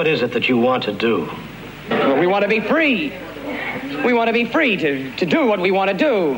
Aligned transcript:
What 0.00 0.08
is 0.08 0.22
it 0.22 0.32
that 0.32 0.48
you 0.48 0.56
want 0.56 0.84
to 0.84 0.94
do? 0.94 1.30
Well, 1.90 2.18
we 2.18 2.26
want 2.26 2.42
to 2.42 2.48
be 2.48 2.58
free. 2.58 3.12
We 4.02 4.14
want 4.14 4.28
to 4.28 4.32
be 4.32 4.46
free 4.46 4.74
to, 4.78 5.14
to 5.16 5.26
do 5.26 5.44
what 5.44 5.60
we 5.60 5.70
want 5.70 5.90
to 5.90 5.94
do. 5.94 6.36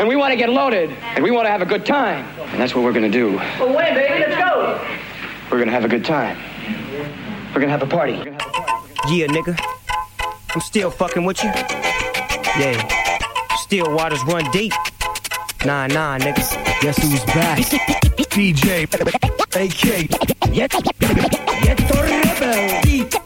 And 0.00 0.08
we 0.08 0.16
want 0.16 0.32
to 0.32 0.36
get 0.36 0.48
loaded. 0.48 0.90
And 1.14 1.22
we 1.22 1.30
want 1.30 1.46
to 1.46 1.50
have 1.52 1.62
a 1.62 1.66
good 1.66 1.86
time. 1.86 2.26
And 2.50 2.60
that's 2.60 2.74
what 2.74 2.82
we're 2.82 2.92
going 2.92 3.08
to 3.08 3.08
do. 3.08 3.36
Well, 3.36 3.76
wait, 3.76 3.94
baby, 3.94 4.24
let's 4.24 4.34
go. 4.34 4.84
We're 5.52 5.58
going 5.58 5.68
to 5.68 5.72
have 5.72 5.84
a 5.84 5.88
good 5.88 6.04
time. 6.04 6.36
We're 7.54 7.60
going 7.60 7.68
to 7.68 7.78
have 7.78 7.84
a 7.84 7.86
party. 7.86 8.14
Yeah, 8.14 9.28
nigga. 9.28 9.56
I'm 10.52 10.60
still 10.60 10.90
fucking 10.90 11.24
with 11.24 11.44
you. 11.44 11.50
Yeah. 12.58 13.54
Still 13.58 13.94
waters 13.94 14.24
run 14.24 14.50
deep. 14.50 14.72
Nah, 15.64 15.86
nah, 15.86 16.18
niggas. 16.18 16.80
Guess 16.80 16.98
who's 16.98 17.24
back? 17.26 17.58
DJ 18.30 18.82
AK. 19.54 20.52
Yet, 20.52 20.74
yet 21.64 22.09
rebel. 22.50 23.19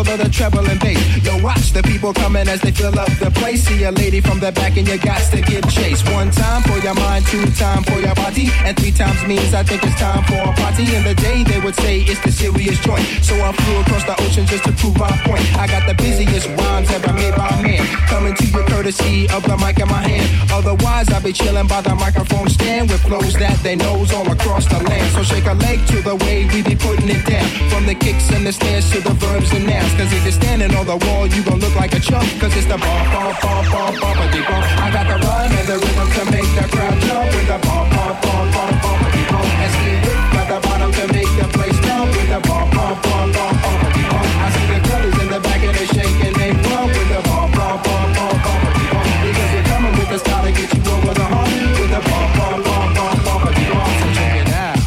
Level 0.00 0.20
of 0.20 0.26
the 0.26 0.32
treble 0.32 0.66
and 0.66 0.80
bass. 0.80 0.98
Yo, 1.24 1.42
watch 1.42 1.72
the 1.72 1.82
people 1.82 2.12
coming 2.12 2.48
as 2.48 2.60
they 2.60 2.70
fill 2.70 2.98
up 2.98 3.10
the 3.18 3.30
place. 3.30 3.64
See 3.64 3.84
a 3.84 3.92
lady 3.92 4.20
from 4.20 4.40
the 4.40 4.52
back 4.52 4.76
and 4.76 4.88
you 4.88 4.98
got 4.98 5.20
to 5.30 5.40
give 5.42 5.68
chase. 5.70 6.02
One 6.10 6.30
time 6.30 6.62
your 6.82 6.94
mind, 6.94 7.26
two 7.26 7.44
time 7.52 7.82
for 7.84 8.00
your 8.00 8.14
body, 8.14 8.48
and 8.64 8.76
three 8.78 8.92
times 8.92 9.20
means 9.26 9.52
I 9.54 9.62
think 9.62 9.82
it's 9.82 9.98
time 10.00 10.24
for 10.24 10.40
a 10.40 10.52
party. 10.54 10.84
In 10.96 11.04
the 11.04 11.14
day, 11.14 11.42
they 11.44 11.60
would 11.60 11.74
say 11.76 12.00
it's 12.00 12.20
the 12.24 12.32
serious 12.32 12.78
joint. 12.80 13.04
So 13.22 13.34
I 13.36 13.52
flew 13.52 13.80
across 13.80 14.04
the 14.04 14.16
ocean 14.22 14.46
just 14.46 14.64
to 14.64 14.72
prove 14.72 14.96
my 14.96 15.10
point. 15.24 15.44
I 15.58 15.66
got 15.66 15.86
the 15.86 15.94
busiest 15.94 16.48
rhymes 16.48 16.90
ever 16.90 17.12
made 17.12 17.34
by 17.34 17.50
man. 17.62 17.84
Coming 18.08 18.34
to 18.34 18.44
you 18.46 18.64
courtesy 18.80 19.28
of 19.28 19.42
the 19.44 19.56
mic 19.58 19.78
in 19.78 19.88
my 19.88 20.00
hand. 20.00 20.24
Otherwise, 20.52 21.10
I'll 21.10 21.22
be 21.22 21.32
chilling 21.32 21.66
by 21.66 21.82
the 21.82 21.94
microphone 21.94 22.48
stand 22.48 22.90
with 22.90 23.02
flows 23.02 23.34
that 23.34 23.58
they 23.62 23.76
knows 23.76 24.12
all 24.12 24.30
across 24.30 24.66
the 24.66 24.80
land. 24.80 25.12
So 25.12 25.22
shake 25.22 25.46
a 25.46 25.54
leg 25.54 25.84
to 25.88 26.00
the 26.00 26.16
way 26.24 26.48
we 26.48 26.62
be 26.62 26.76
putting 26.76 27.08
it 27.08 27.24
down. 27.26 27.44
From 27.68 27.84
the 27.84 27.94
kicks 27.94 28.30
and 28.32 28.46
the 28.46 28.52
snares 28.52 28.90
to 28.92 29.00
the 29.00 29.12
verbs 29.20 29.52
and 29.52 29.66
nouns. 29.66 29.92
Cause 30.00 30.12
if 30.12 30.22
you're 30.24 30.32
standing 30.32 30.74
on 30.74 30.86
the 30.86 30.96
wall, 31.04 31.26
you 31.26 31.42
gon' 31.44 31.60
look 31.60 31.76
like 31.76 31.92
a 31.94 32.00
chump. 32.00 32.24
Cause 32.40 32.56
it's 32.56 32.66
the 32.66 32.78
bump, 32.78 33.04
bump, 33.12 33.40
bump, 33.42 33.70
bump, 33.70 33.96
bumpity 34.00 34.42
bump. 34.48 34.64
I 34.80 34.88
got 34.90 35.06
the 35.12 35.18
rhyme 35.26 35.52
and 35.52 35.68
the 35.68 35.76
rhythm 35.76 36.08
to 36.16 36.24
make 36.32 36.48
the 36.56 36.69
crowd 36.90 37.02
jump 37.02 37.34
with 37.34 37.46
the 37.46 37.58
bump, 37.66 37.90
bump, 37.90 38.22
bump, 38.22 38.54
bump, 38.54 38.82
bumpity 38.82 39.24
bump. 39.30 39.46
And 39.60 40.32
got 40.32 40.46
the 40.48 40.58
bottom 40.66 40.92
to 40.92 41.04
make 41.12 41.30
the 41.38 41.46
place 41.54 41.78
jump 41.80 42.10
with 42.10 42.28
the 42.28 42.40
bump, 42.48 42.72
bump, 42.74 43.02
bump, 43.02 43.34
bump, 43.34 43.56
bumpity 43.62 44.04
bump. 44.10 44.26
I 44.40 44.48
see 44.54 44.66
the 44.72 44.80
colors 44.88 45.16
in 45.22 45.28
the 45.30 45.40
back 45.40 45.62
and 45.62 45.74
they 45.76 45.86
shaking 45.86 46.34
they 46.34 46.52
bump 46.64 46.88
with 46.88 47.08
the 47.08 47.20
bump, 47.28 47.54
bump, 47.54 47.84
bump, 47.84 48.14
bump, 48.16 48.36
bumpity 48.44 48.86
bump. 48.90 49.06
Because 49.22 49.50
we're 49.54 49.68
coming 49.70 49.94
with 49.98 50.08
the 50.10 50.18
style 50.18 50.44
to 50.44 50.52
get 50.52 50.68
you 50.74 50.82
over 50.90 51.14
the 51.14 51.26
hump 51.30 51.50
with 51.78 51.90
the 51.94 52.00
bump, 52.10 52.30
bump, 52.36 52.64
bump, 52.64 52.90
bump, 52.96 53.18
bumpity 53.26 53.66
bump. 53.70 53.92
So 54.00 54.06
check 54.18 54.34
it 54.42 54.50
out. 54.52 54.78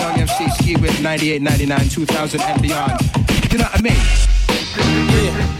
Young 0.00 0.14
MC 0.24 0.50
Ski 0.56 0.76
Whip 0.76 0.96
98, 1.00 1.42
99, 1.42 1.88
2000 1.88 2.40
and 2.40 2.62
beyond. 2.62 3.00
You 3.50 3.58
know 3.58 3.64
what 3.64 3.78
I 3.78 3.82
mean? 3.82 5.51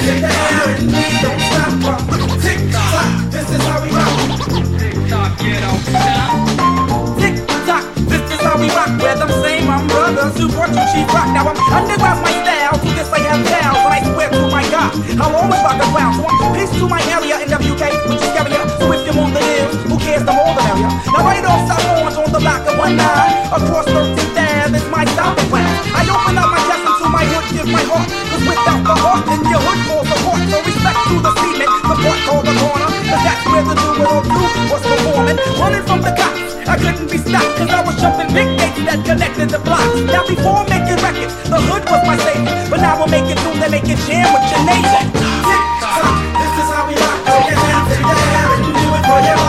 Tick 0.00 0.39
before 40.30 40.62
making 40.70 40.98
records. 41.02 41.34
The 41.50 41.58
hood 41.58 41.82
was 41.90 42.02
my 42.06 42.14
but 42.70 42.78
now 42.78 43.02
making 43.10 43.34
make 43.66 43.88
it 43.90 43.98
jam 44.06 44.30
with 44.30 44.46
your 44.46 44.62
neighbor. 44.62 45.02
Tick 45.10 45.64
tock, 45.82 46.06
this 46.38 46.54
is 46.54 46.70
how 46.70 46.86
we 46.86 46.94
rock. 46.94 47.18
You 48.62 48.70
do 48.70 48.86
it 48.94 49.02
for 49.10 49.20
your. 49.26 49.42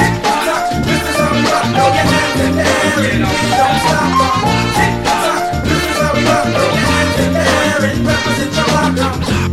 Tick 0.00 0.14
tock, 0.24 0.64
this 0.88 1.04
is 1.04 1.16
how 1.20 1.28
we 1.36 1.44
rock. 1.44 1.68
And 1.68 3.28
don't 3.60 3.76
stop. 3.84 4.08
Tick 4.76 4.94
tock, 5.04 5.68
this 5.68 5.84
is 5.84 5.96
how 6.00 6.16
we 6.16 6.22
rock. 6.24 6.48
And 7.20 8.00
represent 8.08 8.56
your. 8.56 8.72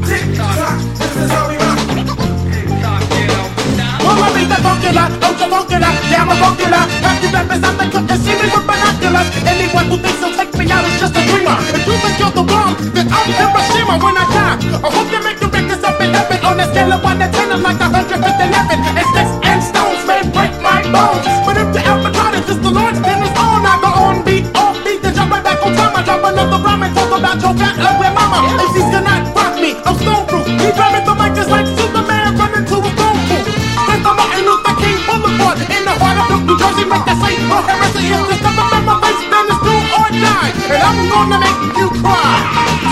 Tick 0.07 0.25
tock, 0.39 0.79
this 0.95 1.11
is 1.11 1.27
how 1.27 1.43
we 1.51 1.55
rock. 1.59 1.75
Yeah 6.07 6.23
I'm 6.23 6.31
a 6.31 6.35
funky. 6.39 6.63
Have 6.63 7.19
you 7.21 7.29
ever 7.35 7.59
seen 8.23 8.37
me 8.39 8.47
with 8.47 8.65
binoculars? 8.65 9.27
Anyone 9.43 9.85
who 9.91 9.97
thinks 9.97 10.23
I'm 10.23 10.36
when 14.01 14.17
I 14.17 14.25
die, 14.29 14.57
I 14.83 14.89
hope 14.93 15.09
they 15.09 15.21
make 15.23 15.39
the 15.39 15.49
records 15.49 15.83
up 15.83 15.99
and 16.01 16.13
heaven 16.13 16.39
on 16.45 16.59
a 16.59 16.65
scale 16.69 16.91
of 16.93 17.03
1 17.03 17.19
to 17.19 17.27
10. 17.31 17.51
I'm 17.51 17.63
like 17.63 17.79
111. 17.79 18.13
It's 18.13 19.11
this 19.15 19.31
and 19.47 19.61
stones 19.63 20.01
may 20.05 20.21
break 20.33 20.53
my 20.61 20.81
bones. 20.93 21.25
But 21.45 21.57
if 21.57 21.69
the 21.73 21.81
avocado 21.81 22.39
just 22.45 22.61
the 22.61 22.71
Lord's, 22.71 23.01
then 23.01 23.23
it's 23.23 23.33
on. 23.39 23.65
I 23.65 23.79
go 23.81 23.89
on 23.89 24.23
beat, 24.25 24.45
off 24.57 24.77
beat, 24.85 25.01
then 25.01 25.13
jump 25.15 25.31
right 25.31 25.43
back 25.43 25.61
on 25.65 25.73
time. 25.73 25.95
I 25.95 26.01
drop 26.05 26.23
another 26.23 26.59
rhyme 26.61 26.83
and 26.83 26.93
talk 26.93 27.11
about 27.11 27.37
your 27.41 27.53
fat 27.57 27.75
ugly 27.79 28.11
mama. 28.13 28.39
If 28.61 28.69
she's 28.75 28.87
cannot 28.91 29.33
rock 29.33 29.55
me, 29.57 29.73
I'm 29.87 29.95
stone 29.97 30.25
proof. 30.29 30.45
He 30.45 30.69
grabbing 30.77 31.05
the 31.05 31.13
mic 31.17 31.31
just 31.33 31.49
like 31.49 31.65
Superman 31.65 32.37
running 32.37 32.65
to 32.69 32.77
a 32.81 32.91
phone 32.97 33.19
booth. 33.29 33.47
Since 33.87 34.03
the 34.05 34.11
Martin 34.13 34.43
Luther 34.45 34.75
King 34.77 34.99
Boulevard 35.09 35.57
in 35.73 35.81
the 35.87 35.95
heart 35.97 36.31
of 36.31 36.41
New 36.45 36.57
Jersey, 36.59 36.85
make 36.85 37.05
that 37.07 37.17
same 37.17 37.49
heresy. 37.49 38.13
If 38.13 38.21
there's 38.29 38.41
nothing 38.45 38.69
on 38.77 38.83
my 38.85 38.95
face, 39.01 39.21
then 39.31 39.45
it's 39.49 39.59
do 39.65 39.73
or 39.73 40.09
die. 40.13 40.51
And 40.69 40.81
I'm 40.85 40.97
gonna 41.09 41.37
make 41.41 41.61
you 41.81 41.87
cry. 42.03 42.86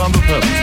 on 0.00 0.12
the 0.12 0.18
pedals. 0.20 0.59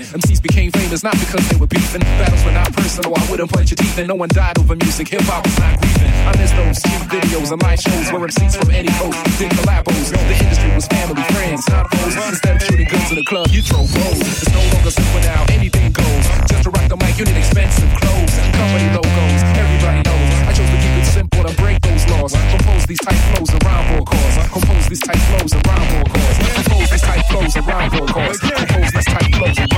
MCs 0.00 0.42
became 0.42 0.70
famous 0.70 1.02
not 1.02 1.18
because 1.18 1.46
they 1.48 1.56
were 1.56 1.66
beefing. 1.66 2.00
Battles 2.20 2.44
were 2.44 2.52
not 2.52 2.72
personal, 2.72 3.14
I 3.16 3.22
wouldn't 3.30 3.50
punch 3.50 3.70
your 3.70 3.76
teeth 3.76 3.98
in. 3.98 4.06
No 4.06 4.14
one 4.14 4.28
died 4.28 4.58
over 4.58 4.76
music, 4.76 5.08
hip 5.08 5.22
hop 5.22 5.44
was 5.44 5.58
not 5.58 5.80
grieving. 5.80 6.12
I 6.28 6.32
miss 6.38 6.52
those 6.52 6.82
cheap 6.82 7.02
videos 7.10 7.50
and 7.52 7.62
live 7.62 7.80
shows 7.80 8.12
where 8.12 8.22
MCs 8.22 8.56
from 8.56 8.70
any 8.70 8.88
coast 9.00 9.18
did 9.38 9.50
collabos. 9.58 10.10
The 10.12 10.36
industry 10.38 10.70
was 10.74 10.86
family, 10.86 11.22
friends, 11.34 11.68
not 11.68 11.90
foes. 11.90 12.14
Instead 12.14 12.56
of 12.56 12.62
shooting 12.62 12.88
guns 12.88 13.10
in 13.10 13.16
the 13.16 13.26
club, 13.26 13.48
you 13.50 13.62
throw 13.62 13.82
blows. 13.86 14.20
It's 14.22 14.52
no 14.54 14.62
longer 14.74 14.90
simple 14.90 15.20
now, 15.20 15.44
anything 15.50 15.92
goes. 15.92 16.24
Just 16.46 16.62
to 16.64 16.70
rock 16.70 16.88
the 16.88 16.96
mic, 16.96 17.18
you 17.18 17.24
need 17.24 17.36
expensive 17.36 17.90
clothes. 17.98 18.34
Company 18.54 18.88
logos, 18.94 19.40
everybody 19.58 20.00
knows. 20.06 20.30
I 20.46 20.52
chose 20.54 20.70
to 20.70 20.78
keep 20.78 20.94
it 20.94 21.06
simple 21.06 21.42
and 21.46 21.56
break 21.56 21.80
those 21.82 22.04
laws. 22.12 22.32
Compose 22.54 22.86
these 22.86 23.02
tight 23.02 23.20
flows 23.34 23.50
around 23.62 23.84
for 23.90 24.02
cause. 24.04 24.36
Compose 24.52 24.86
these 24.88 25.02
tight 25.02 25.22
flows 25.32 25.52
around 25.54 25.86
for 25.90 26.02
cause. 26.12 26.36
Compose 26.54 26.90
these 26.90 27.02
tight 27.02 27.24
flows 27.30 27.54
around 27.56 27.90
for 27.90 28.06
cause. 28.06 28.38
Compose 28.38 28.90
these 28.92 29.08
tight 29.10 29.30
flows 29.34 29.58
cause. 29.58 29.77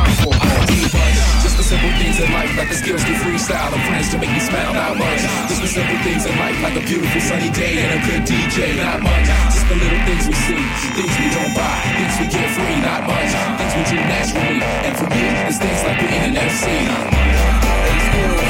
Life, 2.40 2.56
like 2.56 2.70
the 2.72 2.78
skills 2.82 3.04
to 3.04 3.12
freestyle 3.20 3.72
and 3.76 3.82
friends 3.84 4.08
to 4.12 4.16
make 4.16 4.32
me 4.32 4.40
smile, 4.40 4.72
not 4.72 4.96
much. 4.96 5.20
Just 5.48 5.60
the 5.60 5.68
simple 5.68 5.98
things 6.06 6.24
in 6.24 6.32
life, 6.40 6.56
like 6.64 6.76
a 6.80 6.84
beautiful 6.88 7.20
sunny 7.20 7.50
day 7.52 7.84
and 7.84 7.90
a 7.96 8.00
good 8.06 8.22
DJ, 8.24 8.80
not 8.80 9.00
much. 9.04 9.28
Just 9.52 9.68
the 9.68 9.76
little 9.76 10.02
things 10.08 10.24
we 10.24 10.36
see, 10.48 10.62
things 10.96 11.14
we 11.20 11.28
don't 11.36 11.52
buy, 11.52 11.76
things 12.00 12.16
we 12.20 12.26
get 12.32 12.48
free, 12.56 12.76
not 12.80 13.02
much. 13.04 13.30
Things 13.60 13.74
we 13.76 13.82
do 13.92 13.98
naturally, 14.08 14.60
and 14.88 14.94
for 14.96 15.08
me, 15.12 15.22
it's 15.48 15.58
things 15.60 15.80
like 15.84 15.98
being 16.00 16.24
an 16.32 16.36
MC. 16.48 16.64
They 18.40 18.49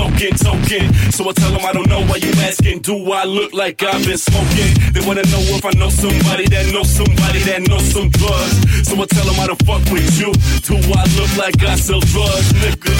Talking, 0.00 0.32
talking. 0.32 0.92
So 1.12 1.28
I 1.28 1.32
tell 1.32 1.52
them 1.52 1.60
I 1.62 1.74
don't 1.74 1.86
know 1.86 2.00
why 2.06 2.16
you 2.16 2.32
asking. 2.40 2.80
Do 2.80 3.12
I 3.12 3.24
look 3.24 3.52
like 3.52 3.82
I've 3.82 4.02
been 4.02 4.16
smoking? 4.16 4.72
They 4.94 5.06
wanna 5.06 5.24
know 5.28 5.44
if 5.52 5.62
I 5.62 5.72
know 5.76 5.90
somebody 5.90 6.48
that 6.48 6.72
knows 6.72 6.88
somebody 6.88 7.40
that 7.40 7.68
knows 7.68 7.84
some 7.92 8.08
drugs. 8.08 8.88
So 8.88 8.96
I 8.96 9.04
tell 9.04 9.26
them 9.28 9.38
I 9.38 9.46
don't 9.46 9.62
fuck 9.68 9.84
with 9.92 10.08
you. 10.18 10.32
Do 10.64 10.80
I 10.96 11.04
look 11.20 11.36
like 11.36 11.62
I 11.62 11.76
sell 11.76 12.00
drugs, 12.00 12.48
nigga? 12.64 12.96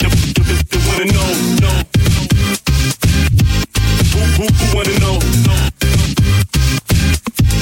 They, 0.00 0.80
wanna 0.88 1.12
know, 1.12 1.28
know. 1.60 1.76
Who, 4.08 4.20
who, 4.40 4.46
who 4.48 4.64
wanna 4.72 4.96
know? 5.04 5.20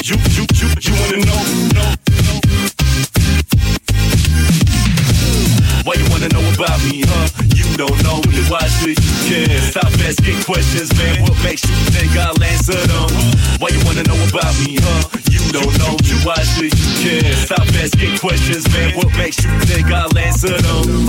You, 0.06 0.14
you, 0.30 0.46
you, 0.54 0.68
you 0.78 0.94
wanna 0.94 1.26
know? 1.26 1.42
know? 1.74 2.07
Wanna 6.18 6.34
know 6.34 6.42
about 6.54 6.82
me, 6.84 7.02
huh? 7.06 7.28
You 7.54 7.76
don't 7.76 8.02
know 8.02 8.20
me, 8.26 8.42
why 8.50 8.66
should 8.66 8.98
you 8.98 9.14
care? 9.28 9.60
Stop 9.70 9.92
asking 10.02 10.42
questions, 10.42 10.90
man. 10.98 11.22
What 11.22 11.36
makes 11.44 11.62
you 11.62 11.74
think 11.94 12.16
I'll 12.16 12.42
answer 12.42 12.74
them? 12.74 13.10
Why 13.58 13.68
you 13.68 13.80
wanna 13.84 14.02
know 14.02 14.18
about 14.28 14.54
me, 14.64 14.78
huh? 14.80 15.08
You 15.30 15.40
don't 15.52 15.78
know 15.78 15.94
me, 16.02 16.14
why 16.26 16.42
should 16.42 16.74
you 16.74 16.90
care? 17.02 17.32
Stop 17.46 17.68
asking 17.68 18.18
questions, 18.18 18.66
man. 18.72 18.96
What 18.96 19.10
makes 19.16 19.44
you 19.44 19.50
think 19.60 19.86
I'll 19.92 20.18
answer 20.18 20.58
them? 20.58 21.08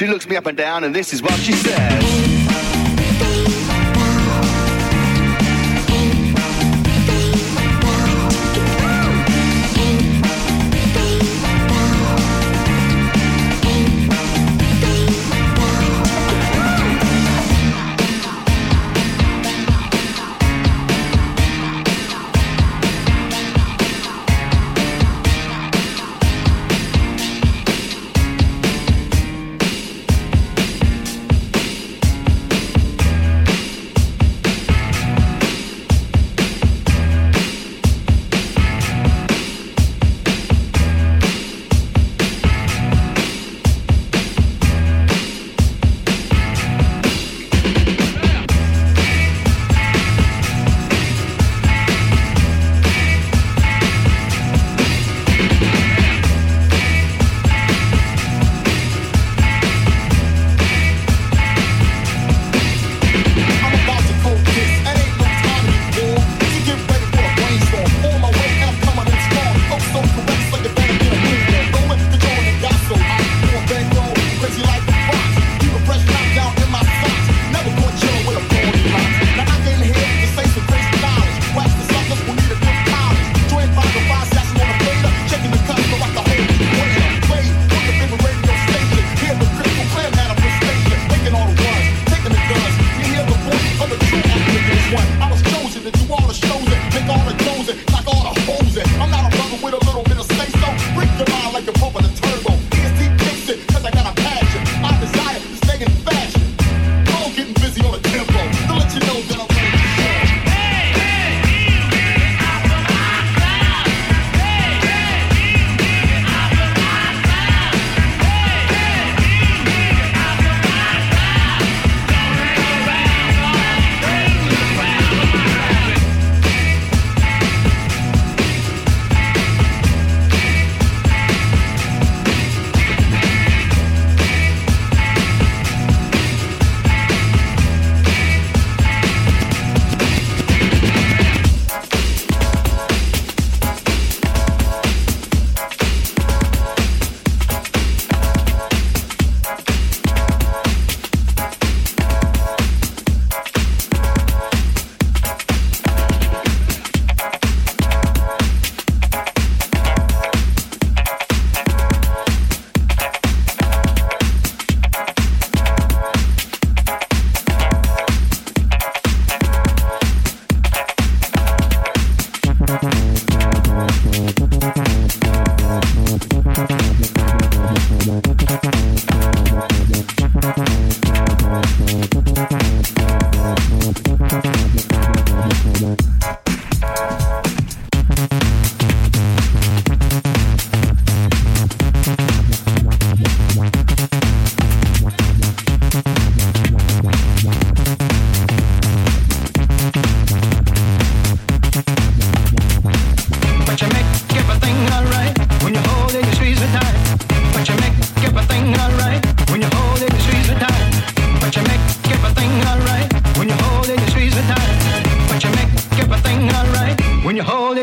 She 0.00 0.06
looks 0.06 0.26
me 0.26 0.34
up 0.34 0.46
and 0.46 0.56
down, 0.56 0.84
and 0.84 0.94
this 0.94 1.12
is 1.12 1.20
what 1.20 1.38
she 1.40 1.52
says. 1.52 2.09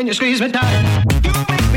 you 0.08 0.14
squeeze 0.14 0.40
me 0.40 0.50
tight. 0.50 1.67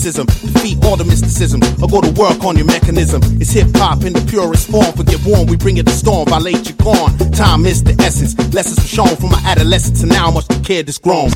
criticism, 0.00 0.26
defeat 0.26 0.82
all 0.84 0.96
the 0.96 1.04
mysticism, 1.04 1.60
or 1.82 1.88
go 1.88 2.00
to 2.00 2.10
work 2.18 2.42
on 2.44 2.56
your 2.56 2.64
mechanism. 2.64 3.20
It's 3.40 3.50
hip 3.50 3.68
hop 3.74 4.04
in 4.04 4.14
the 4.14 4.24
purest 4.30 4.70
form. 4.70 4.92
Forget 4.92 5.20
warm, 5.26 5.46
we 5.46 5.56
bring 5.56 5.76
it 5.76 5.86
to 5.86 5.92
storm. 5.92 6.26
Violate 6.28 6.68
you 6.68 6.74
gone. 6.76 7.16
Time 7.32 7.66
is 7.66 7.82
the 7.82 7.92
essence. 8.00 8.34
Lessons 8.54 8.78
were 8.78 8.88
shown 8.88 9.16
from 9.16 9.30
my 9.30 9.42
adolescence 9.44 10.02
and 10.02 10.10
now, 10.10 10.30
much 10.30 10.48
the 10.48 10.60
kid 10.64 10.88
is 10.88 10.98
grown. 10.98 11.30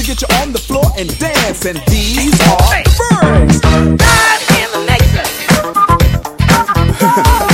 to 0.00 0.06
get 0.06 0.22
you 0.22 0.28
on 0.38 0.52
the 0.52 0.58
floor 0.58 0.84
and 0.96 1.18
dance. 1.18 1.66
And 1.66 1.78
these 1.88 2.40
are 2.42 2.56
birds. 3.20 3.60
Birds 3.60 4.00
in 4.56 4.70
the 4.72 4.84
nexus. 4.86 5.30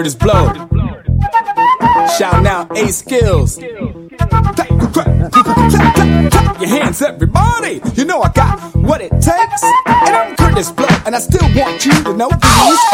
heard 0.00 0.06
is 0.06 0.14
blow. 0.14 0.46
Shout 2.16 2.46
out 2.46 2.74
A 2.76 2.88
skills. 2.88 3.58
Your 6.58 6.68
hands, 6.68 7.02
everybody. 7.02 7.82
You 7.94 8.06
know 8.06 8.22
I 8.22 8.32
got 8.32 8.58
what 8.76 9.02
it 9.02 9.10
takes. 9.10 9.62
And 9.86 10.16
I'm 10.16 10.36
Kurtis 10.36 10.74
Blow, 10.74 10.88
and 11.04 11.14
I 11.14 11.18
still 11.18 11.46
want 11.54 11.84
you 11.84 11.92
to 12.04 12.14
know 12.16 12.30
these 12.30 12.89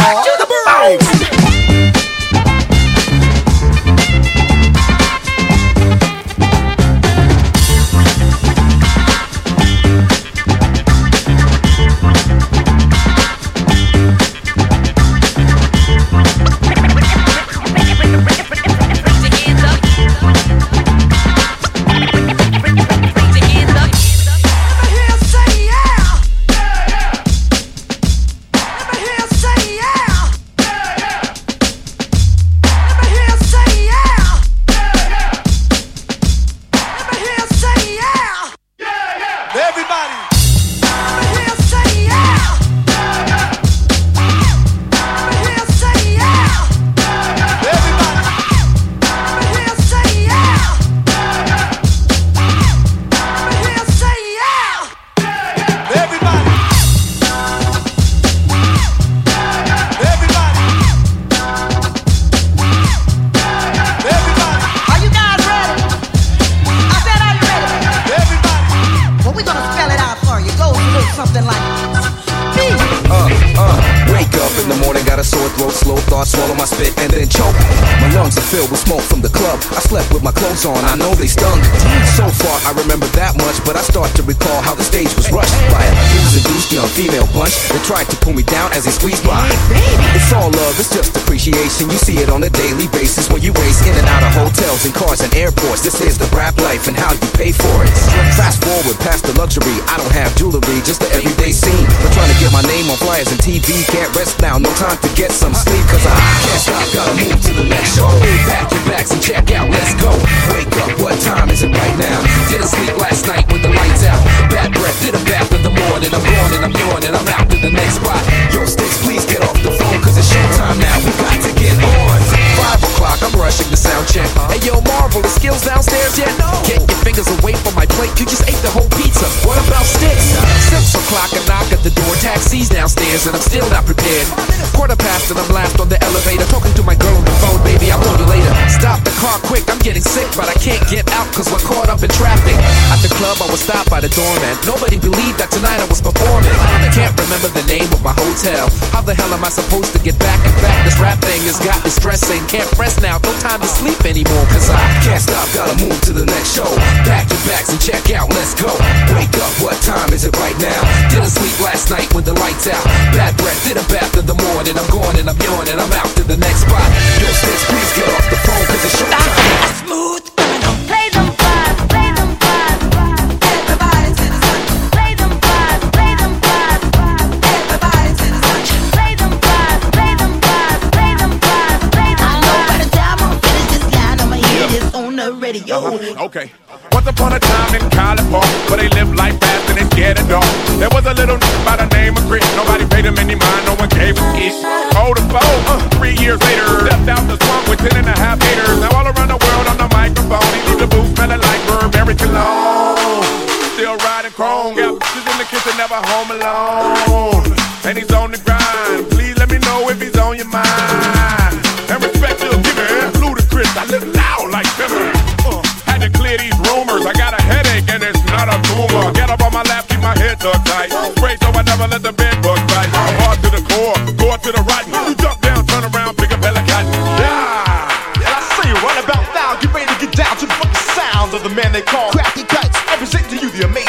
Got 204.77 205.01
bitches 205.01 205.25
in 205.25 205.37
the 205.41 205.49
kitchen, 205.49 205.73
never 205.81 205.97
home 205.97 206.37
alone. 206.37 207.49
And 207.89 207.97
he's 207.97 208.13
on 208.13 208.29
the 208.29 208.37
grind. 208.45 209.09
Please 209.09 209.33
let 209.41 209.49
me 209.49 209.57
know 209.65 209.89
if 209.89 209.97
he's 209.97 210.19
on 210.21 210.37
your 210.37 210.53
mind. 210.53 211.57
And 211.89 211.97
respect 212.05 212.45
your 212.45 212.61
given. 212.61 213.09
Ludicrous, 213.17 213.73
I 213.73 213.89
live 213.89 214.05
loud 214.13 214.53
like 214.53 214.69
Timber. 214.77 215.09
Uh, 215.49 215.65
had 215.89 216.05
to 216.05 216.13
clear 216.13 216.37
these 216.37 216.53
rumors. 216.69 217.09
I 217.09 217.17
got 217.17 217.33
a 217.33 217.41
headache 217.41 217.89
and 217.89 218.05
it's 218.05 218.21
not 218.29 218.53
a 218.53 218.61
tumor. 218.69 219.17
Get 219.17 219.33
up 219.33 219.41
on 219.41 219.57
my 219.57 219.65
lap, 219.65 219.89
keep 219.89 220.05
my 220.05 220.13
head 220.13 220.37
tucked 220.45 220.69
tight. 220.69 220.93
Pray 221.17 221.41
so 221.41 221.49
I 221.57 221.65
never 221.65 221.89
let 221.89 222.05
the 222.05 222.13
bed 222.13 222.37
bug 222.45 222.61
bite. 222.69 222.93
Hard 223.25 223.41
to 223.45 223.51
the 223.57 223.65
core, 223.73 223.97
core 224.21 224.37
to 224.37 224.51
the 224.53 224.61
right. 224.69 224.85
You 224.93 225.17
duck 225.17 225.41
down, 225.41 225.65
turn 225.65 225.89
around, 225.89 226.21
pick 226.21 226.37
up 226.37 226.45
helicopter. 226.45 227.01
Yeah. 227.17 228.21
And 228.21 228.29
I 228.29 228.45
say, 228.61 228.69
run 228.77 229.01
about 229.01 229.25
now. 229.33 229.57
Get 229.57 229.73
ready 229.73 229.89
to 229.89 229.97
get 230.05 230.13
down 230.13 230.37
to 230.37 230.45
the 230.45 230.53
fucking 230.53 230.85
sound 230.93 231.33
of 231.33 231.41
the 231.49 231.53
man 231.57 231.73
they 231.73 231.81
call 231.81 232.13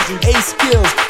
amazing 0.10 0.36
A 0.36 0.41
Skills. 0.41 1.07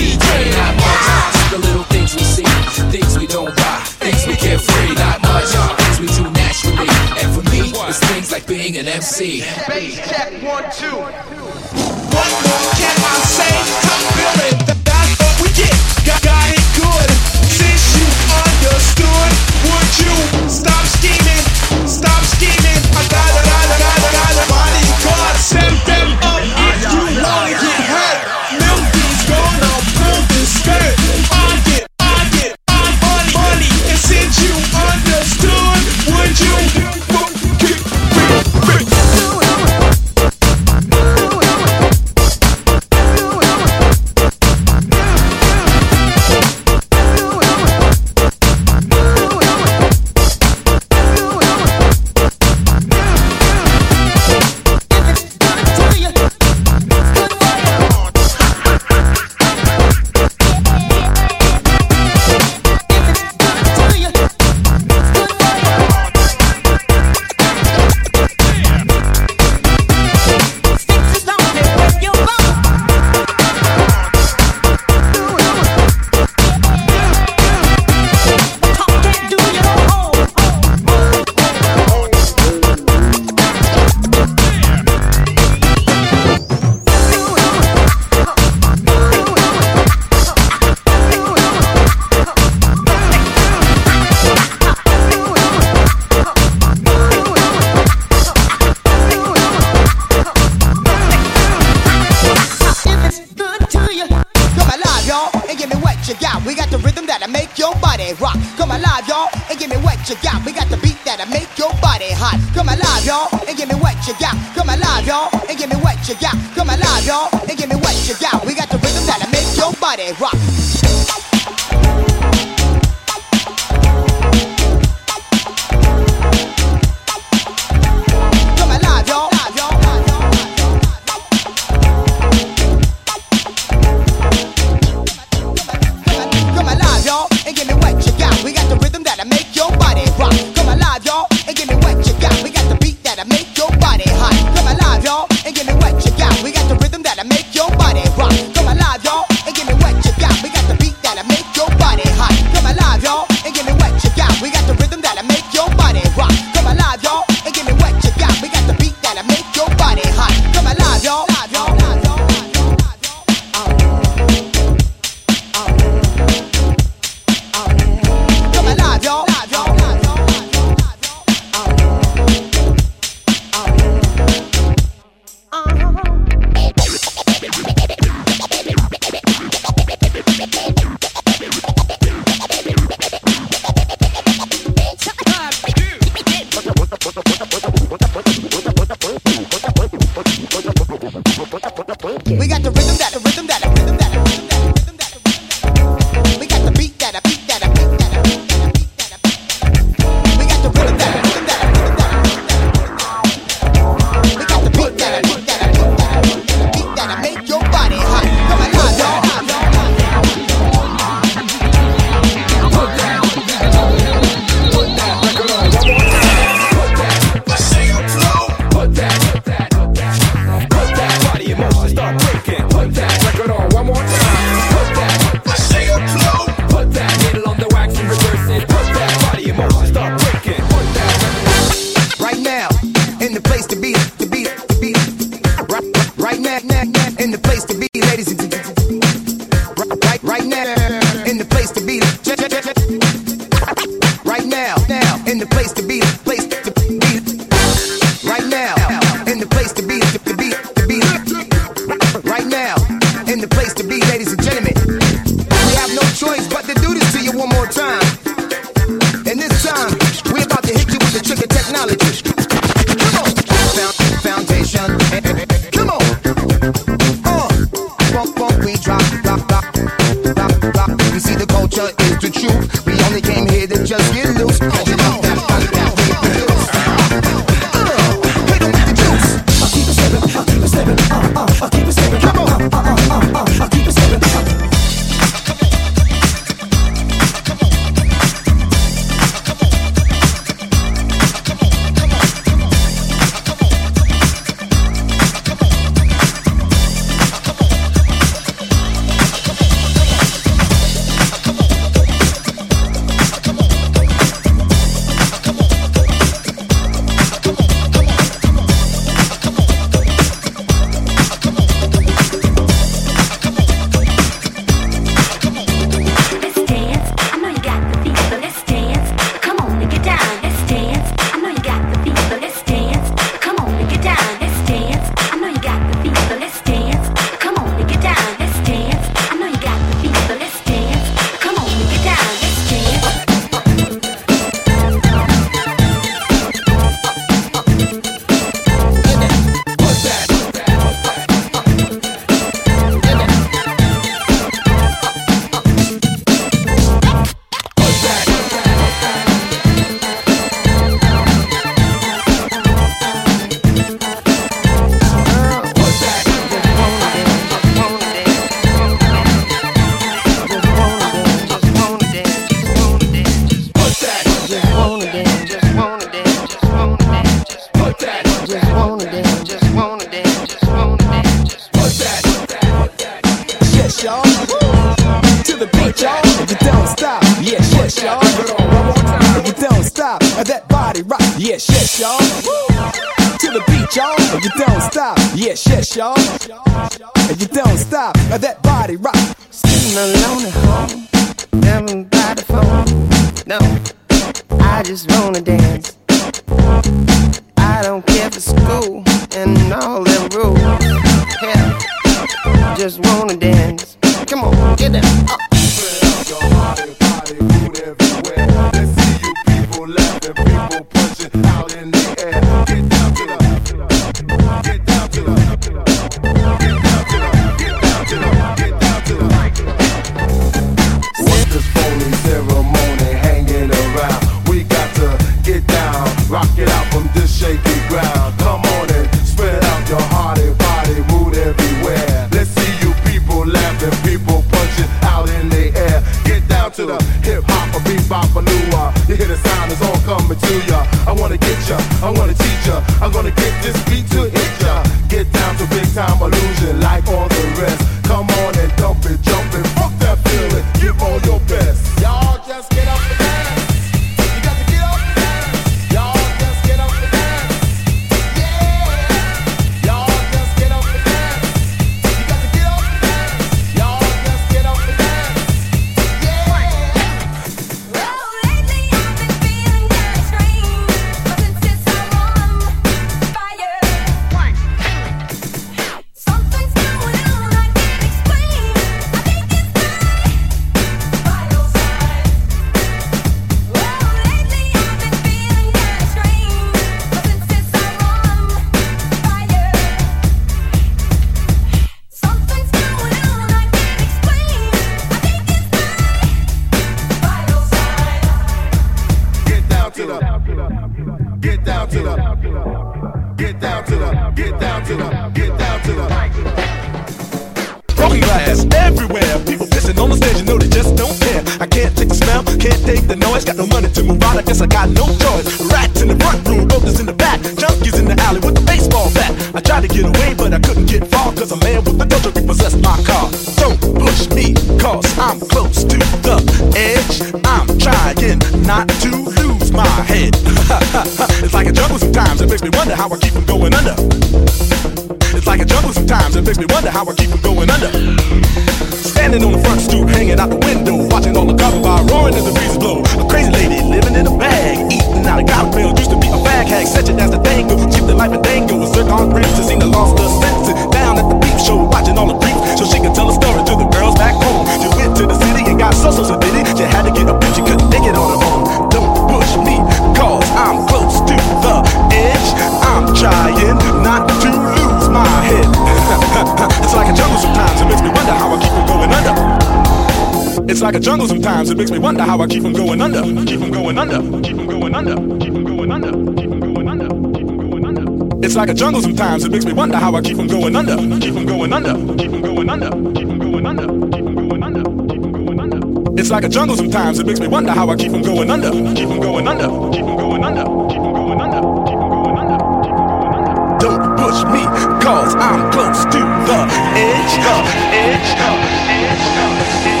sometimes 579.41 579.45
it 579.45 579.51
makes 579.51 579.65
me 579.65 579.73
wonder 579.73 579.97
how 579.97 580.15
I 580.15 580.21
keep 580.21 580.37
from 580.37 580.47
going 580.47 580.75
under, 580.75 580.95
keep 581.19 581.33
from 581.33 581.45
going 581.45 581.73
under, 581.73 581.93
keep 582.15 582.29
from 582.29 582.41
going 582.41 582.69
under, 582.69 582.89
keep 582.89 583.27
from 583.27 583.39
going 583.39 583.65
under, 583.65 583.87
keep 584.11 584.23
from 584.23 584.35
going 584.35 584.63
under, 584.63 584.83
keep 585.07 585.21
from 585.21 585.31
going 585.31 585.59
under. 585.59 586.19
It's 586.19 586.29
like 586.29 586.43
a 586.43 586.49
jungle 586.49 586.75
sometimes, 586.77 587.19
it 587.19 587.25
makes 587.25 587.39
me 587.39 587.47
wonder 587.47 587.71
how 587.71 587.89
I 587.89 587.95
keep 587.95 588.11
from 588.11 588.21
going 588.21 588.51
under, 588.51 588.71
keep 588.93 589.07
from 589.07 589.19
going 589.19 589.47
under, 589.47 589.67
keep 589.91 590.05
from 590.05 590.17
going 590.17 590.43
under, 590.43 590.63
keep 590.89 591.01
from 591.01 591.13
going 591.15 591.39
under, 591.41 591.57
keep 591.87 591.97
from 591.97 592.09
going 592.09 592.37
under, 592.37 592.61
keep 592.75 592.85
from 592.85 593.09
going 593.09 593.33
under. 593.33 593.79
Don't 593.79 594.17
push 594.17 594.43
me, 594.53 594.63
cause 595.01 595.35
I'm 595.35 595.71
close 595.71 596.03
to 596.05 596.21
the 596.47 596.59
edge, 597.01 597.33
the 597.41 597.57
edge, 597.97 598.29
the 598.37 598.51
edge, 598.93 599.23
the 599.35 599.89
edge. 599.89 600.00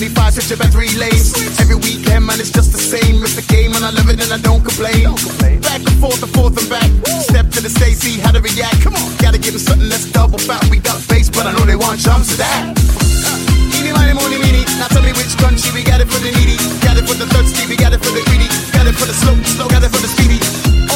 25 0.00 0.32
such 0.32 0.56
about 0.56 0.72
three 0.72 0.88
lanes. 0.96 1.36
Every 1.60 1.76
weekend, 1.76 2.24
man, 2.24 2.40
it's 2.40 2.48
just 2.48 2.72
the 2.72 2.80
same. 2.80 3.20
It's 3.20 3.36
the 3.36 3.44
game, 3.52 3.76
and 3.76 3.84
I 3.84 3.92
love 3.92 4.08
it, 4.08 4.16
and 4.16 4.32
I 4.32 4.40
don't 4.40 4.64
complain. 4.64 5.12
Back 5.60 5.84
and 5.84 5.98
forth 6.00 6.24
and 6.24 6.32
forth 6.32 6.56
and 6.56 6.64
back. 6.72 6.88
Step 7.20 7.52
to 7.52 7.60
the 7.60 7.68
stage, 7.68 8.00
see 8.00 8.16
how 8.16 8.32
to 8.32 8.40
react. 8.40 8.80
Come 8.80 8.96
on, 8.96 9.04
gotta 9.20 9.36
give 9.36 9.52
them 9.52 9.60
something 9.60 9.92
that's 9.92 10.08
double 10.08 10.40
fat. 10.40 10.64
We 10.72 10.80
got 10.80 10.96
bass, 11.04 11.28
but 11.28 11.44
I 11.44 11.52
know 11.52 11.68
they 11.68 11.76
want 11.76 12.00
jumps 12.00 12.32
to 12.32 12.40
that. 12.40 12.80
Uh, 13.28 13.76
eeny, 13.76 13.92
miny, 13.92 14.16
mony, 14.16 14.40
mini. 14.40 14.64
Now 14.80 14.88
tell 14.88 15.04
me 15.04 15.12
which 15.12 15.36
crunchy 15.36 15.68
we 15.76 15.84
got 15.84 16.00
it 16.00 16.08
for 16.08 16.16
the 16.24 16.32
needy. 16.32 16.56
Got 16.80 16.96
it 16.96 17.04
for 17.04 17.20
the 17.20 17.28
thirsty, 17.28 17.68
we 17.68 17.76
got 17.76 17.92
it 17.92 18.00
for 18.00 18.16
the 18.16 18.24
greedy. 18.24 18.48
Got 18.72 18.88
it 18.88 18.96
for 18.96 19.04
the 19.04 19.12
slow, 19.12 19.36
slow, 19.52 19.68
got 19.68 19.84
it 19.84 19.92
for 19.92 20.00
the 20.00 20.08
speedy. 20.08 20.40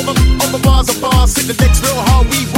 Over, 0.00 0.16
over 0.48 0.60
bars 0.64 0.88
and 0.88 0.96
bars, 1.04 1.36
hit 1.36 1.44
the 1.44 1.56
decks 1.60 1.84
real 1.84 2.00
hard. 2.08 2.24
We 2.32 2.48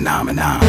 phenomenon, 0.00 0.59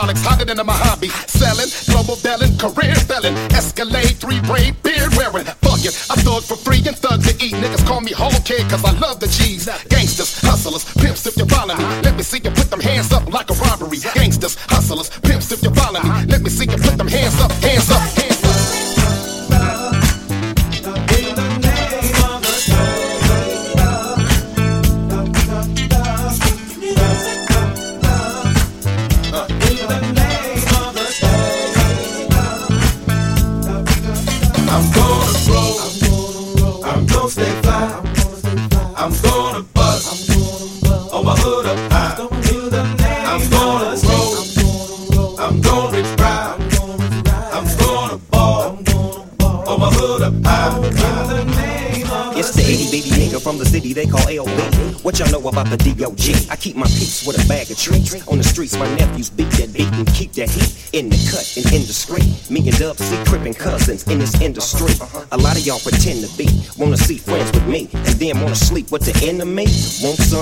hydraulics 0.00 0.24
hotter 0.24 0.44
than 0.44 0.66
my 0.66 0.72
hobby. 0.72 0.79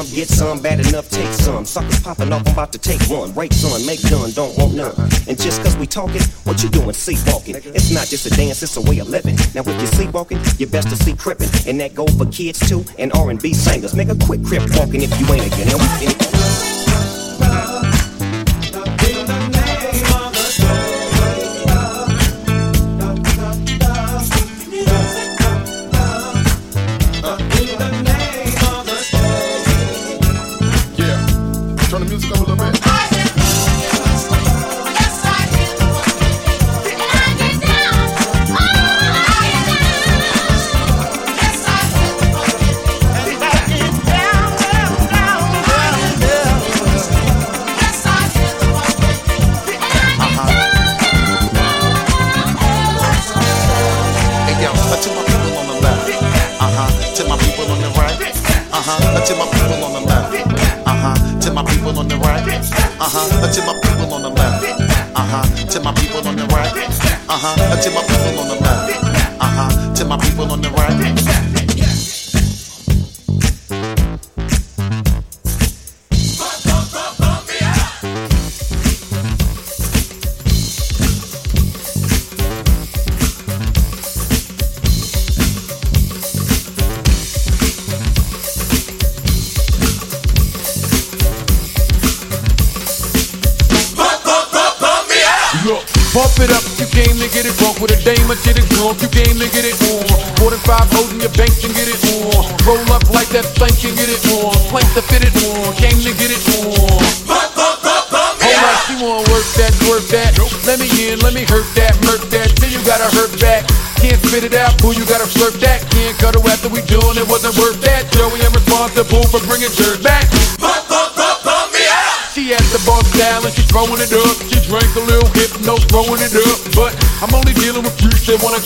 Some, 0.05 0.15
get 0.15 0.29
some, 0.29 0.61
bad 0.61 0.81
enough, 0.87 1.09
take 1.11 1.33
some. 1.33 1.65
Suckers 1.65 2.01
popping 2.01 2.33
off, 2.33 2.47
I'm 2.47 2.53
about 2.53 2.73
to 2.73 2.79
take 2.79 3.01
one. 3.09 3.35
Rape 3.35 3.53
son, 3.53 3.85
make 3.87 4.01
done, 4.03 4.31
don't 4.33 4.57
want 4.57 4.75
none. 4.75 4.95
And 5.27 5.41
just 5.41 5.63
cause 5.63 5.77
we 5.77 5.87
talking, 5.87 6.23
what 6.45 6.63
you 6.63 6.69
doing 6.69 6.93
sleepwalking? 6.93 7.57
It's 7.57 7.91
not 7.91 8.07
just 8.07 8.27
a 8.27 8.31
dance, 8.31 8.63
it's 8.63 8.77
a 8.77 8.81
way 8.81 8.99
of 8.99 9.09
living. 9.09 9.37
Now 9.55 9.63
if 9.63 9.67
you're 9.67 9.87
sleepwalking, 9.87 10.39
you're 10.59 10.71
best 10.71 10.89
to 10.91 10.97
sleep 10.97 11.19
crippin'. 11.19 11.49
And 11.69 11.81
that 11.81 11.95
go 11.95 12.07
for 12.07 12.27
kids 12.27 12.61
too, 12.69 12.85
and 12.99 13.13
R&B 13.13 13.55
singers. 13.55 13.95
Make 13.95 14.09
a 14.09 14.17
quick 14.17 14.45
crip 14.45 14.63
walking 14.77 15.03
if 15.03 15.11
you 15.21 15.27
ain't 15.33 15.47
again. 15.47 15.69
And 15.69 15.81
we 15.81 16.28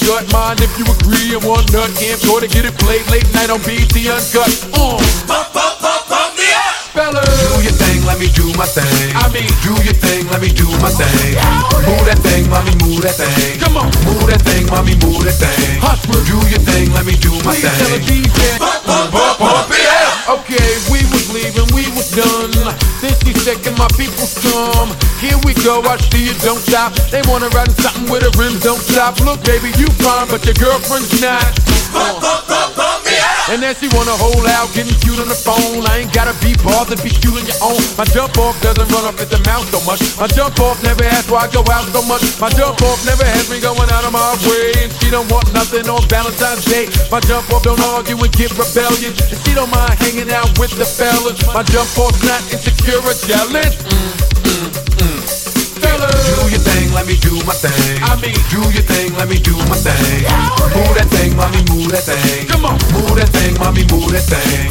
freaks 0.03 0.09
that 0.09 0.27
wanna 0.27 0.27
cut 0.27 0.33
mine 0.33 0.57
if 0.63 0.73
you 0.79 0.85
agree 0.85 1.35
and 1.35 1.45
one 1.45 1.65
nut. 1.73 1.91
Can't 1.99 2.21
go 2.23 2.41
to 2.41 2.49
get 2.49 2.65
it 2.65 2.75
played 2.79 3.07
late 3.11 3.27
night 3.35 3.51
on 3.51 3.61
BET 3.63 3.95
Uncut. 3.95 4.51
Uh. 4.75 4.99
Fellas. 6.93 7.25
Do 7.25 7.63
your 7.63 7.73
thing, 7.73 8.05
let 8.05 8.21
me 8.21 8.29
do 8.29 8.53
my 8.59 8.67
thing. 8.67 8.85
I 9.17 9.29
mean, 9.33 9.49
do 9.65 9.73
your 9.83 9.97
thing, 9.97 10.29
let 10.29 10.43
me 10.43 10.49
do 10.49 10.69
my 10.77 10.91
thing. 10.93 11.41
Move 11.89 12.05
that 12.05 12.21
thing, 12.21 12.49
mommy, 12.51 12.75
move 12.85 13.01
that 13.03 13.17
thing. 13.17 13.59
Come 13.61 13.77
on, 13.77 13.89
move 14.05 14.29
that 14.29 14.43
thing, 14.43 14.67
mommy, 14.69 14.95
move 15.01 15.25
that 15.25 15.41
thing. 15.41 15.81
Do 16.27 16.37
your 16.51 16.61
thing, 16.61 16.93
let 16.93 17.07
me 17.07 17.17
do 17.17 17.33
my 17.45 17.57
Please 17.57 17.65
thing. 17.65 18.22
Go, 25.63 25.81
I 25.87 25.97
see 26.11 26.27
you 26.27 26.35
don't 26.43 26.59
stop. 26.59 26.93
They 27.11 27.23
wanna 27.31 27.49
ride 27.55 27.71
in 27.71 27.79
something 27.79 28.11
with 28.11 28.27
the 28.27 28.31
rims 28.39 28.61
don't 28.63 28.83
stop. 28.83 29.19
Look, 29.23 29.43
baby, 29.47 29.71
you 29.79 29.87
fine, 30.03 30.27
but 30.29 30.45
your 30.45 30.59
girlfriend's 30.59 31.23
not. 31.23 31.47
And 33.51 33.61
then 33.61 33.75
she 33.77 33.87
wanna 33.93 34.17
hold 34.17 34.47
out, 34.49 34.73
getting 34.73 34.97
cute 35.03 35.19
on 35.19 35.29
the 35.29 35.37
phone. 35.37 35.85
I 35.87 36.03
ain't 36.03 36.13
gotta 36.15 36.33
be 36.41 36.57
bothered, 36.63 37.03
be 37.03 37.11
cute 37.11 37.37
on 37.37 37.45
your 37.45 37.59
own. 37.61 37.83
My 37.99 38.07
jump 38.09 38.39
off 38.39 38.57
doesn't 38.63 38.89
run 38.91 39.05
up 39.05 39.19
at 39.21 39.29
the 39.29 39.39
mouth 39.45 39.67
so 39.69 39.83
much. 39.85 40.01
My 40.17 40.27
jump 40.27 40.59
off 40.63 40.81
never 40.83 41.05
asks 41.05 41.29
why 41.31 41.47
I 41.47 41.49
go 41.53 41.61
out 41.69 41.85
so 41.91 42.01
much. 42.07 42.23
My 42.41 42.49
jump 42.55 42.81
off 42.83 43.05
never 43.05 43.27
has 43.27 43.51
me 43.51 43.61
going 43.61 43.91
out 43.93 44.07
of 44.07 44.13
my 44.15 44.35
way. 44.49 44.73
And 44.83 44.91
she 44.99 45.11
don't 45.11 45.29
want 45.29 45.53
nothing 45.53 45.85
on 45.91 46.01
Valentine's 46.09 46.65
Day. 46.65 46.89
My 47.11 47.21
jump 47.21 47.51
off 47.53 47.63
don't 47.63 47.83
argue 47.93 48.17
and 48.17 48.33
get 48.33 48.51
rebellious. 48.57 49.15
And 49.29 49.39
she 49.45 49.53
don't 49.53 49.71
mind 49.71 50.01
hanging 50.01 50.31
out 50.33 50.49
with 50.57 50.73
the 50.79 50.87
fellas. 50.89 51.39
My 51.53 51.63
jump 51.67 51.93
off's 51.99 52.25
not 52.25 52.41
insecure 52.49 53.03
or 53.05 53.15
jealous. 53.27 53.77
Your 53.85 54.22
thing, 56.73 56.89
let 56.97 57.07
me 57.07 57.17
do 57.21 57.33
my 57.45 57.53
thing. 57.53 58.01
I 58.01 58.17
mean, 58.21 58.37
do 58.49 58.61
your 58.73 58.85
thing, 58.85 59.13
let 59.21 59.29
me 59.29 59.39
do 59.39 59.55
my 59.69 59.77
thing. 59.77 60.25
Move 60.73 60.95
that 60.97 61.09
thing, 61.13 61.37
mommy, 61.37 61.61
move 61.69 61.93
that 61.93 62.05
thing. 62.09 62.49
Come 62.49 62.65
on, 62.65 62.77
move 62.97 63.17
that 63.21 63.29
thing, 63.37 63.53
mommy, 63.61 63.85
move 63.93 64.09
that 64.13 64.25
thing. 64.25 64.69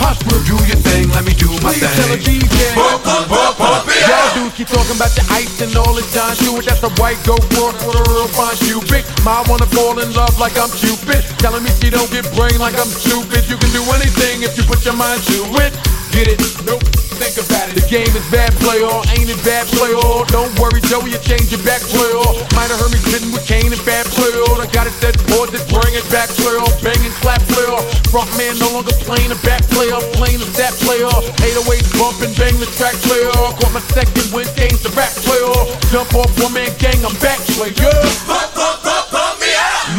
Do 0.49 0.57
your 0.65 0.81
thing, 0.81 1.07
let 1.13 1.23
me 1.23 1.33
do 1.37 1.47
my 1.61 1.71
Please 1.71 1.85
tell 1.85 2.11
a 2.11 2.17
thing. 2.17 2.41
DJ. 2.41 2.75
Y'all 2.75 4.29
dudes 4.33 4.55
keep 4.57 4.67
talking 4.67 4.97
about 4.97 5.13
the 5.13 5.23
ice 5.29 5.61
and 5.61 5.71
all 5.77 5.93
the 5.93 6.03
time. 6.11 6.33
Do 6.41 6.57
it, 6.57 6.65
that's 6.65 6.81
a 6.83 6.91
white 6.97 7.21
go 7.23 7.37
for 7.53 7.69
with 7.71 8.01
a 8.01 8.03
real 8.09 8.27
fine 8.33 8.57
Cupid. 8.57 9.05
My 9.23 9.43
wanna 9.47 9.69
fall 9.69 9.99
in 10.01 10.11
love 10.13 10.35
like 10.39 10.57
I'm 10.57 10.71
Cupid. 10.73 11.23
Telling 11.37 11.63
me 11.63 11.69
she 11.79 11.89
don't 11.89 12.09
get 12.11 12.25
brain 12.35 12.57
like 12.57 12.75
I'm 12.75 12.89
stupid. 12.89 13.45
You 13.47 13.57
can 13.57 13.71
do 13.71 13.83
anything 13.95 14.43
if 14.43 14.57
you 14.57 14.63
put 14.65 14.83
your 14.83 14.97
mind 14.97 15.21
to 15.29 15.37
it. 15.61 15.71
Get 16.11 16.27
it? 16.27 16.41
Nope. 16.65 16.80
Game 17.91 18.15
is 18.15 18.23
bad 18.31 18.55
player, 18.63 18.87
ain't 19.11 19.27
it 19.27 19.35
bad 19.43 19.67
player? 19.75 19.99
Don't 20.31 20.47
worry, 20.55 20.79
Joey, 20.87 21.11
you 21.11 21.19
change 21.27 21.51
your 21.51 21.59
back 21.67 21.83
player. 21.83 22.23
Might 22.55 22.71
have 22.71 22.79
heard 22.79 22.95
me 22.95 22.99
sitting 23.11 23.35
with 23.35 23.43
Kane 23.43 23.67
and 23.67 23.83
bad 23.83 24.07
player. 24.15 24.47
I 24.63 24.65
got 24.71 24.87
it 24.87 24.95
set 25.03 25.19
board 25.27 25.51
that 25.51 25.59
bring 25.67 25.91
it 25.91 26.07
back 26.07 26.31
player. 26.39 26.63
Banging 26.79 27.11
clap 27.19 27.43
player. 27.51 27.75
Front 28.07 28.31
man 28.39 28.55
no 28.63 28.71
longer 28.71 28.95
playing 29.03 29.27
a 29.35 29.39
back 29.43 29.67
player. 29.75 29.99
Playing 30.15 30.39
a 30.39 30.47
stat 30.55 30.71
player. 30.87 31.11
808 31.43 31.83
bump 31.99 32.15
and 32.23 32.31
bang 32.39 32.55
the 32.63 32.69
track 32.79 32.95
player. 33.03 33.27
Caught 33.59 33.75
my 33.75 33.83
second 33.91 34.23
win, 34.31 34.47
game's 34.55 34.79
the 34.87 34.91
back, 34.95 35.11
player. 35.27 35.51
Jump 35.91 36.15
off 36.15 36.31
one 36.39 36.55
man 36.55 36.71
gang, 36.79 36.95
I'm 37.03 37.11
back 37.19 37.43
player. 37.59 37.75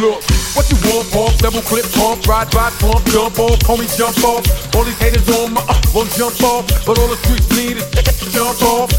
Look, 0.01 0.25
what 0.55 0.69
you 0.69 0.77
want, 0.85 1.09
pump, 1.09 1.33
double 1.41 1.61
clip, 1.61 1.85
pump, 1.93 2.25
ride, 2.27 2.53
ride, 2.53 2.73
pump, 2.79 3.03
jump 3.09 3.37
off, 3.39 3.59
homie, 3.65 3.89
jump 3.97 4.17
off. 4.23 4.45
All 4.75 4.83
these 4.83 4.97
haters 4.99 5.27
on 5.29 5.53
my, 5.53 5.61
uh, 5.67 5.81
won't 5.93 6.09
jump 6.13 6.41
off, 6.43 6.65
but 6.85 6.97
all 6.97 7.09
the 7.09 7.17
streets 7.25 7.49
need 7.57 7.77
is 7.77 7.87
jump 8.33 8.61
off, 8.61 8.89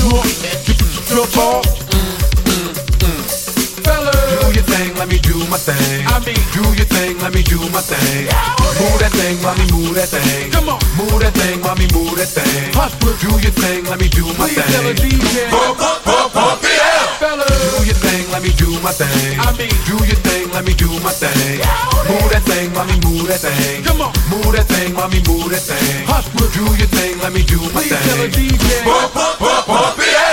jump, 0.00 0.24
jump 1.08 1.36
off. 1.36 1.64
Do 3.84 4.52
your 4.52 4.64
thing, 4.64 4.94
let 4.96 5.08
me 5.08 5.18
do 5.18 5.36
my 5.48 5.58
thing. 5.58 6.06
I 6.08 6.18
mean, 6.24 6.40
do 6.52 6.64
your 6.74 6.88
thing, 6.88 7.18
let 7.20 7.34
me 7.34 7.42
do 7.42 7.60
my 7.68 7.80
thing. 7.80 8.26
Move 8.80 8.98
that 9.00 9.12
thing, 9.12 9.40
mommy, 9.42 9.66
move 9.72 9.94
that 9.94 10.08
thing. 10.08 10.50
Come 10.52 10.68
on, 10.68 10.80
move 10.96 11.20
that 11.20 11.34
thing, 11.34 11.60
mommy, 11.60 11.86
move 11.92 12.16
that 12.16 12.32
thing. 12.32 12.72
Do 13.20 13.30
your 13.40 13.52
thing, 13.52 13.84
let 13.84 14.00
me 14.00 14.08
do 14.08 14.24
my 14.38 14.48
Please 14.48 14.64
tell 14.64 14.88
a 14.88 14.94
thing. 14.94 15.10
DJ. 15.10 15.50
Pump, 15.50 15.78
pump, 15.78 16.04
pump, 16.04 16.32
pump 16.32 16.63
thing, 18.14 18.30
let 18.30 18.42
me 18.42 18.52
do 18.54 18.70
my 18.80 18.92
thing. 18.92 19.40
I 19.40 19.50
mean, 19.58 19.74
do 19.86 19.98
your 20.06 20.20
thing, 20.22 20.50
let 20.52 20.64
me 20.64 20.74
do 20.74 20.86
my 21.02 21.10
thing. 21.10 21.58
Oh 21.62 22.06
move 22.06 22.30
that 22.30 22.44
thing, 22.46 22.70
mommy, 22.72 22.94
move 23.02 23.26
that 23.26 23.42
thing. 23.42 23.82
Come 23.82 24.00
on, 24.00 24.12
move 24.30 24.54
that 24.54 24.66
thing, 24.70 24.94
mommy, 24.94 25.20
move 25.26 25.50
that 25.50 25.64
thing. 25.66 26.06
Do 26.54 26.62
your 26.78 26.86
thing, 26.86 27.18
let 27.18 27.32
me 27.32 27.42
do 27.42 27.58
my 27.74 27.82
Please 27.82 27.98
tell 28.06 28.22
a. 28.22 28.28
DJ. 28.30 28.84
Pump, 28.84 29.12
pump, 29.12 29.38
pump, 29.38 29.66
pump 29.66 29.98
it 29.98 30.23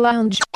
Lounge. 0.00 0.49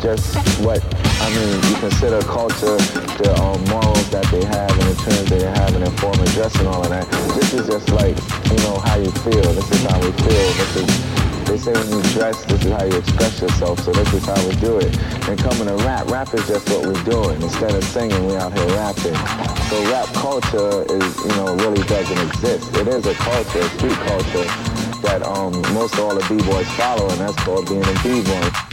Just 0.00 0.36
what 0.60 0.82
I 1.22 1.28
mean. 1.34 1.54
You 1.70 1.76
consider 1.80 2.20
culture 2.22 2.76
the 3.18 3.34
um, 3.42 3.62
morals 3.66 4.08
that 4.10 4.26
they 4.30 4.44
have 4.44 4.70
and 4.70 4.88
the 4.90 4.96
trends 5.02 5.30
they 5.30 5.42
have 5.42 5.74
and 5.74 5.84
their 5.84 5.96
form 5.98 6.18
of 6.18 6.30
dress 6.32 6.54
and 6.56 6.68
all 6.68 6.82
of 6.82 6.90
that. 6.90 7.08
This 7.34 7.54
is 7.54 7.66
just 7.66 7.88
like 7.90 8.16
you 8.50 8.58
know 8.64 8.78
how 8.78 8.96
you 8.96 9.10
feel. 9.22 9.42
This 9.52 9.70
is 9.70 9.82
how 9.82 9.98
we 9.98 10.12
feel. 10.12 10.46
This 10.58 10.76
is 10.76 11.18
they 11.48 11.56
say 11.56 11.72
when 11.72 11.88
you 11.88 12.02
dress, 12.12 12.44
this 12.44 12.62
is 12.62 12.72
how 12.72 12.84
you 12.84 12.96
express 12.98 13.40
yourself. 13.40 13.80
So 13.80 13.92
this 13.92 14.12
is 14.12 14.24
how 14.26 14.36
we 14.46 14.54
do 14.56 14.78
it. 14.78 14.92
And 15.28 15.38
coming 15.38 15.66
to 15.66 15.76
rap, 15.82 16.06
rap 16.08 16.34
is 16.34 16.46
just 16.46 16.68
what 16.68 16.84
we're 16.84 17.04
doing. 17.04 17.40
Instead 17.40 17.74
of 17.74 17.82
singing, 17.84 18.26
we 18.26 18.36
out 18.36 18.52
here 18.52 18.68
rapping. 18.76 19.16
So 19.72 19.80
rap 19.90 20.12
culture 20.12 20.84
is, 20.92 21.16
you 21.24 21.34
know, 21.40 21.56
really 21.56 21.82
doesn't 21.88 22.18
exist. 22.28 22.76
It 22.76 22.86
is 22.88 23.06
a 23.06 23.14
culture, 23.14 23.60
a 23.60 23.68
street 23.80 23.98
culture 24.04 24.44
that 25.00 25.22
um, 25.22 25.52
most 25.72 25.98
all 25.98 26.14
the 26.14 26.26
b-boys 26.28 26.68
follow, 26.76 27.08
and 27.08 27.20
that's 27.20 27.36
called 27.42 27.66
being 27.66 27.82
a 27.82 28.02
b-boy. 28.02 28.67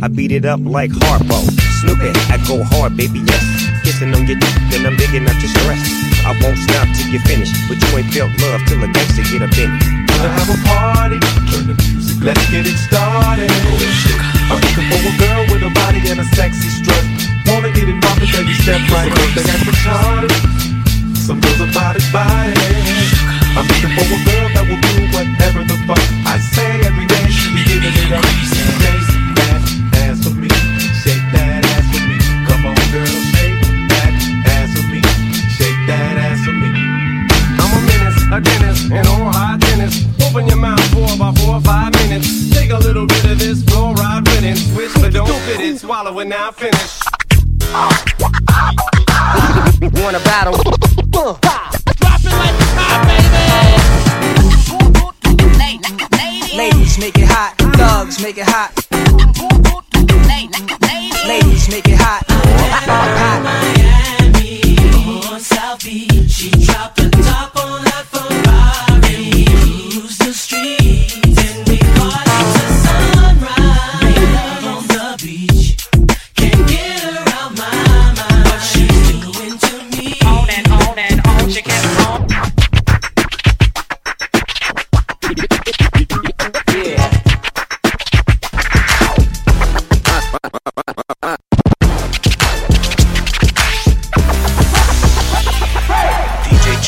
I 0.00 0.06
beat 0.06 0.30
it 0.30 0.46
up 0.46 0.62
like 0.62 0.94
Harpo. 0.94 1.42
Snoopy, 1.82 2.14
I 2.30 2.38
go 2.46 2.62
hard, 2.62 2.94
baby, 2.94 3.18
yes. 3.18 3.42
Kissing 3.82 4.14
on 4.14 4.30
your 4.30 4.38
dick, 4.38 4.54
then 4.70 4.86
I'm 4.86 4.94
digging 4.94 5.26
out 5.26 5.34
your 5.42 5.50
stress. 5.50 5.82
I 6.22 6.38
won't 6.38 6.54
stop 6.54 6.86
till 6.94 7.10
you 7.10 7.18
finish. 7.26 7.50
But 7.66 7.82
you 7.82 7.98
ain't 7.98 8.06
felt 8.14 8.30
love 8.38 8.62
till 8.70 8.78
a 8.78 8.88
gangster 8.94 9.26
get 9.26 9.42
up 9.42 9.50
in 9.58 9.74
it. 9.74 9.82
Wanna 10.14 10.30
have 10.38 10.50
a 10.54 10.58
party? 10.70 11.18
Turn 11.50 11.66
the 11.66 11.74
music, 11.74 12.22
let's 12.22 12.46
get 12.46 12.62
it 12.62 12.78
started. 12.78 13.50
I'm 14.46 14.62
looking 14.62 14.86
for 14.86 15.02
a 15.02 15.14
girl 15.18 15.42
with 15.50 15.66
a 15.66 15.72
body 15.74 15.98
and 16.06 16.22
a 16.22 16.26
sexy 16.38 16.70
strut. 16.78 17.02
Wanna 17.50 17.74
get 17.74 17.90
it 17.90 17.98
poppin', 17.98 18.30
baby, 18.30 18.54
step 18.54 18.78
right 18.94 19.10
up. 19.10 19.30
They 19.34 19.42
got 19.50 19.60
the 19.66 19.74
charter. 19.82 20.30
Some 21.18 21.42
girls 21.42 21.58
are 21.58 21.72
body 21.74 22.02
body. 22.14 22.54
I'm 23.58 23.66
looking 23.66 23.92
for 23.98 24.06
a 24.06 24.18
girl 24.30 24.46
that 24.54 24.62
will 24.62 24.78
do 24.78 24.94
whatever 25.10 25.66
the 25.66 25.74
fuck 25.90 26.02
I 26.22 26.38
say 26.38 26.86
every 26.86 27.10
day. 27.10 27.26
She 27.34 27.50
be 27.50 27.66
giving 27.66 27.98
it 27.98 28.14
up. 28.14 28.97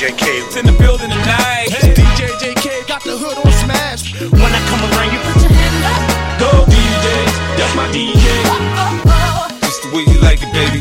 DJ 0.00 0.16
JK. 0.16 0.46
It's 0.46 0.56
in 0.56 0.64
the 0.64 0.72
building 0.72 1.10
tonight. 1.10 1.68
DJ 1.68 2.32
JK 2.40 2.88
got 2.88 3.04
the 3.04 3.18
hood 3.20 3.36
on 3.36 3.52
smash. 3.52 4.16
When 4.32 4.48
I 4.48 4.60
come 4.72 4.80
around, 4.88 5.12
you 5.12 5.20
put 5.28 5.44
your 5.44 5.52
hand 5.52 5.84
up. 5.84 6.40
Go 6.40 6.50
DJs, 6.72 7.32
that's 7.60 7.74
my 7.76 7.84
DJ. 7.92 8.24
Just 9.60 9.82
the 9.84 9.92
way 9.92 10.08
you 10.08 10.16
like 10.24 10.40
it, 10.40 10.48
baby. 10.56 10.80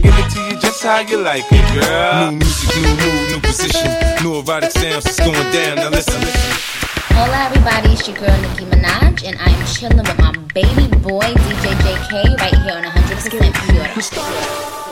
Give 0.00 0.16
it 0.16 0.28
to 0.32 0.40
you 0.48 0.56
just 0.56 0.82
how 0.82 1.00
you 1.00 1.18
like 1.20 1.44
it, 1.52 1.66
girl. 1.76 2.30
New 2.30 2.38
music, 2.40 2.72
new 2.80 2.88
mood, 2.88 3.36
new 3.36 3.40
position. 3.44 3.84
New 4.24 4.40
erotic 4.40 4.70
sounds, 4.72 5.04
it's 5.04 5.20
going 5.20 5.36
down. 5.52 5.76
Now 5.76 5.90
listen. 5.90 6.24
Hola 7.12 7.44
everybody, 7.44 7.92
it's 7.92 8.08
your 8.08 8.16
girl 8.16 8.32
Nicki 8.40 8.64
Minaj, 8.64 9.28
and 9.28 9.36
I 9.44 9.52
am 9.52 9.66
chilling 9.68 9.98
with 9.98 10.16
my 10.16 10.32
baby 10.56 10.88
boy 11.04 11.28
DJ 11.52 11.76
JK 11.84 12.40
right 12.40 12.56
here 12.64 12.80
on 12.80 12.84
100% 12.84 13.28
Pure. 13.68 14.83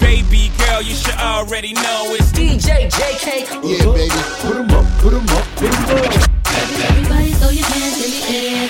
Baby 0.00 0.50
girl, 0.58 0.82
you 0.82 0.94
should 0.94 1.14
already 1.14 1.72
know 1.74 2.16
it's 2.18 2.32
DJ 2.32 2.88
JK. 2.90 3.46
Yeah, 3.62 3.84
baby. 3.92 4.10
Put 4.42 4.48
Put 4.48 4.56
'em 4.56 4.70
up, 4.70 4.84
put 4.98 5.12
'em 5.14 5.28
up, 5.36 5.44
put 5.56 5.70
'em 5.72 5.84
up. 5.98 6.28
Everybody 6.46 7.32
throw 7.34 7.50
your 7.50 7.66
hands 7.66 7.98
in 8.04 8.10
the 8.10 8.22
air. 8.34 8.68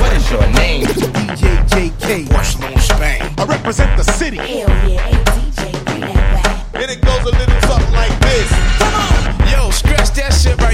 What 0.00 0.12
is 0.12 0.30
your 0.30 0.46
name? 0.58 0.86
DJ 0.86 1.62
JK. 1.70 2.28
Barcelona, 2.32 2.80
Spain. 2.80 3.22
I 3.38 3.44
represent 3.44 3.96
the 3.96 4.04
city. 4.12 4.38
Hell 4.38 4.70
yeah, 4.88 5.08
DJ, 5.34 5.72
bring 5.84 6.00
that 6.00 6.42
back. 6.42 6.82
And 6.82 6.90
it 6.90 7.00
goes 7.00 7.22
a 7.22 7.30
little 7.38 7.60
something 7.68 7.92
like 7.92 8.18
this. 8.20 8.48
Come 8.78 8.94
on. 8.94 9.48
Yo, 9.52 9.70
scratch 9.70 10.10
that 10.18 10.32
shit 10.32 10.60
right 10.60 10.73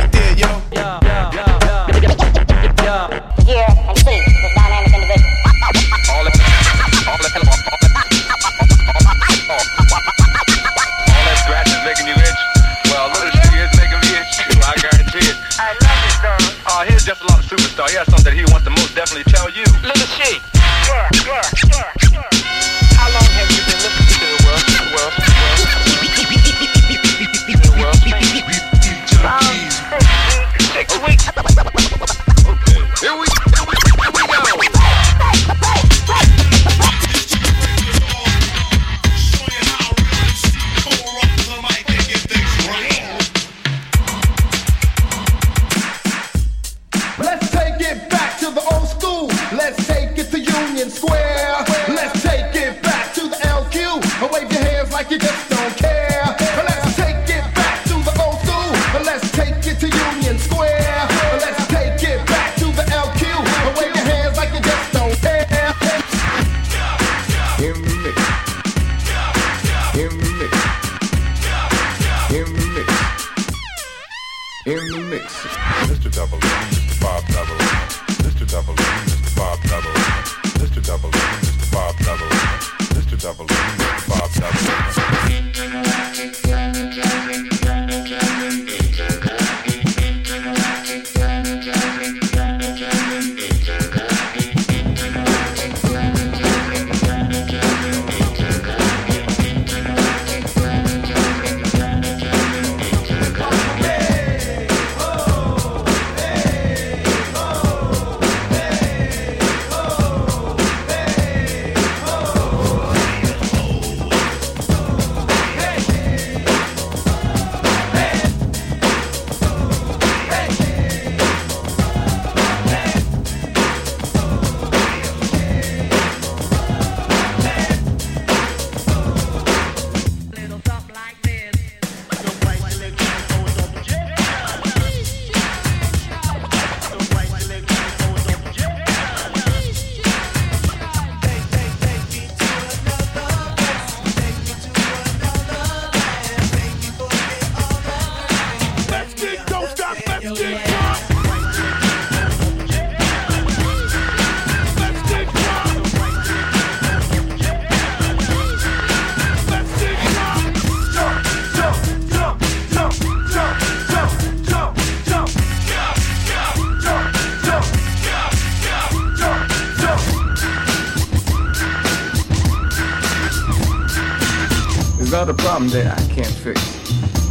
that 175.68 175.86
I 175.86 176.14
can't 176.14 176.26
fix. 176.26 176.60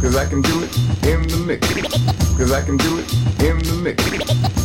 Cause 0.00 0.16
I 0.16 0.24
can 0.24 0.40
do 0.42 0.62
it 0.62 0.76
in 1.04 1.22
the 1.28 1.36
mix. 1.46 1.66
Cause 2.38 2.52
I 2.52 2.62
can 2.62 2.76
do 2.76 2.98
it 2.98 3.12
in 3.42 3.58
the 3.58 3.74
mix. 3.82 4.04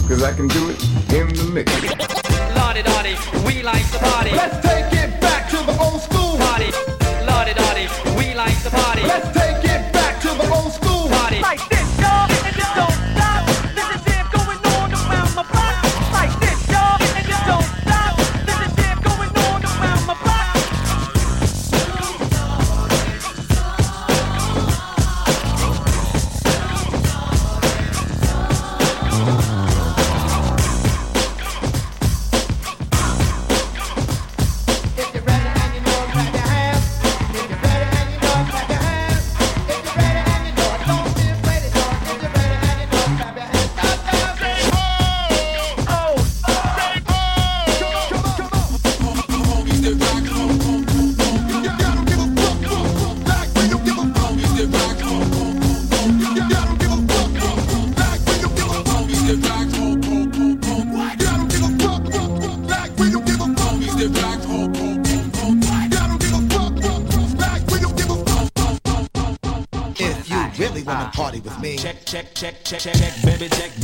Cause 0.08 0.24
I 0.24 0.34
can 0.34 0.48
do 0.48 0.70
it 0.70 0.82
in 1.14 1.28
the 1.34 1.44
mix. 1.52 1.72
We 3.44 3.64
like 3.64 3.86
the 3.92 4.00
party. 4.00 4.32
Let's 4.32 4.66
take 4.66 4.94
it 4.94 5.20
back 5.20 5.50
to 5.50 5.58
the 5.58 5.78
old 5.80 6.02
school. 6.02 6.38
Party. 6.38 6.72
Lottie 7.26 7.54
Dottie, 7.54 7.90
we 8.18 8.34
like 8.36 8.58
the 8.64 8.70
party. 8.70 9.02
Let's 9.04 9.32
take 9.38 9.64
it 9.64 9.94
back 9.94 10.22
to 10.22 10.28
the 10.28 10.54
old 10.54 10.72
school. 10.72 10.85
check, 72.36 72.64
check, 72.66 72.80
check, 72.82 72.96
check, 72.96 73.14
baby, 73.24 73.50
check. 73.50 73.75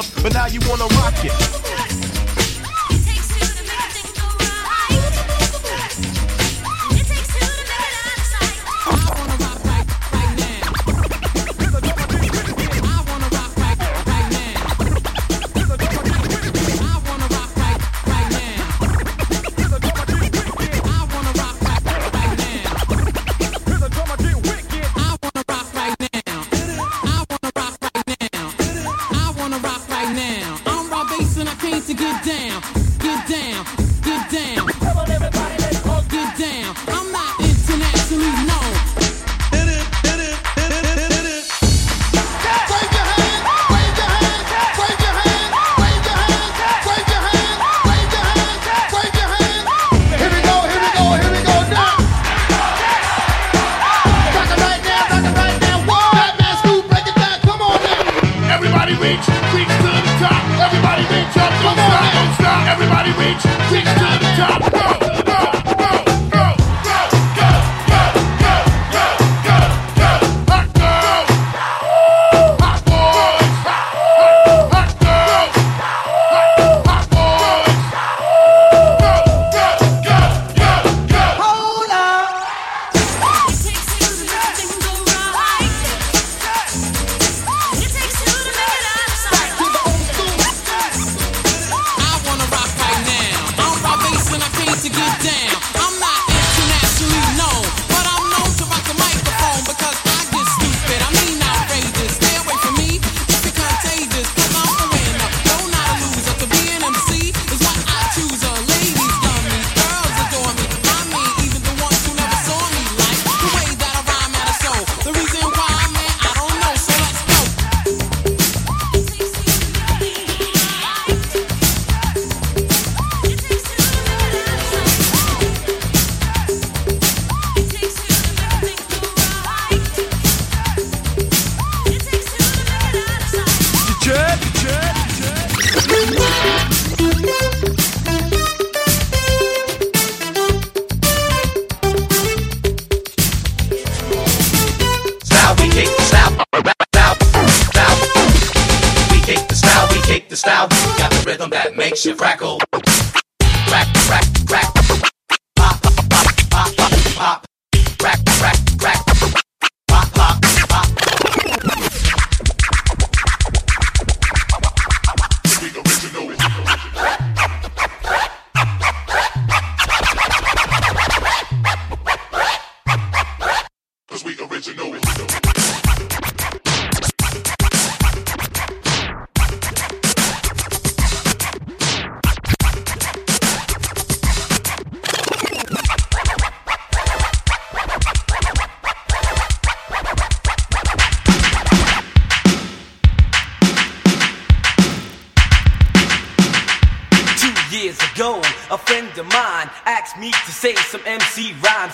up, 0.00 0.22
but 0.22 0.32
now 0.32 0.39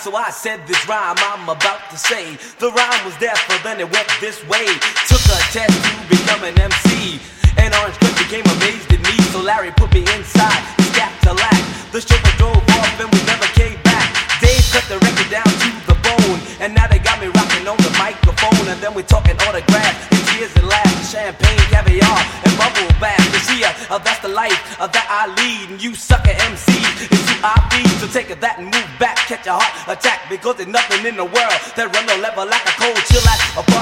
So 0.07 0.15
I 0.15 0.31
said 0.31 0.63
this 0.63 0.79
rhyme 0.87 1.19
I'm 1.19 1.51
about 1.51 1.83
to 1.91 1.99
say. 1.99 2.39
The 2.63 2.71
rhyme 2.71 3.03
was 3.03 3.19
there, 3.19 3.35
but 3.51 3.59
then 3.59 3.83
it 3.83 3.91
went 3.91 4.07
this 4.23 4.39
way. 4.47 4.63
Took 5.03 5.19
a 5.27 5.35
test 5.51 5.67
to 5.67 5.91
become 6.07 6.47
an 6.47 6.55
MC. 6.55 7.19
And 7.59 7.75
Orange 7.75 7.99
Krush 7.99 8.15
became 8.23 8.47
amazed 8.55 8.87
at 8.87 9.03
me. 9.03 9.19
So 9.35 9.43
Larry 9.43 9.75
put 9.75 9.91
me 9.91 10.07
inside 10.15 10.63
his 10.79 10.87
Cadillac. 10.95 11.59
The 11.91 11.99
chauffeur 11.99 12.35
drove 12.39 12.63
off 12.79 12.95
and 13.03 13.11
we 13.11 13.19
never 13.27 13.51
came 13.59 13.75
back. 13.83 14.07
Dave 14.39 14.63
cut 14.71 14.87
the 14.87 14.95
record 14.95 15.27
down 15.27 15.43
to 15.43 15.69
the 15.91 15.97
bone. 15.99 16.39
And 16.63 16.71
now 16.71 16.87
they 16.87 17.03
got 17.03 17.19
me 17.19 17.27
rocking 17.27 17.67
on 17.67 17.75
the 17.83 17.91
microphone. 17.99 18.63
And 18.71 18.79
then 18.79 18.95
we're 18.95 19.11
talking 19.11 19.35
autographs 19.43 20.07
and 20.07 20.23
tears 20.31 20.55
and 20.55 20.71
laughs. 20.71 21.11
Champagne, 21.11 21.59
caviar, 21.67 22.19
and 22.47 22.55
bubble 22.55 22.87
bath. 23.03 23.19
You 23.35 23.43
see, 23.43 23.59
uh, 23.67 23.99
that's 23.99 24.23
the 24.23 24.31
life 24.31 24.55
uh, 24.79 24.87
that 24.87 25.07
I 25.11 25.27
lead. 25.35 25.75
And 25.75 25.83
you 25.83 25.99
sucker 25.99 26.31
MCs 26.31 27.11
is 27.11 27.23
who 27.27 27.35
I 27.43 27.59
feed. 27.75 27.91
So 27.99 28.07
take 28.07 28.31
that 28.31 28.55
and 28.63 28.71
move 28.71 28.86
back. 28.99 29.17
Catch 29.27 29.47
a 29.47 29.53
heart 29.53 29.73
attack. 29.87 30.29
Because 30.29 30.57
there's 30.57 30.69
nothing 30.69 31.05
in 31.05 31.15
the 31.15 31.25
world 31.25 31.57
that 31.77 31.87
run 31.93 32.05
the 32.05 32.17
level 32.17 32.45
like 32.45 32.65
a 32.65 32.73
cold 32.77 32.97
chill 33.07 33.23
at 33.25 33.39
a 33.57 33.76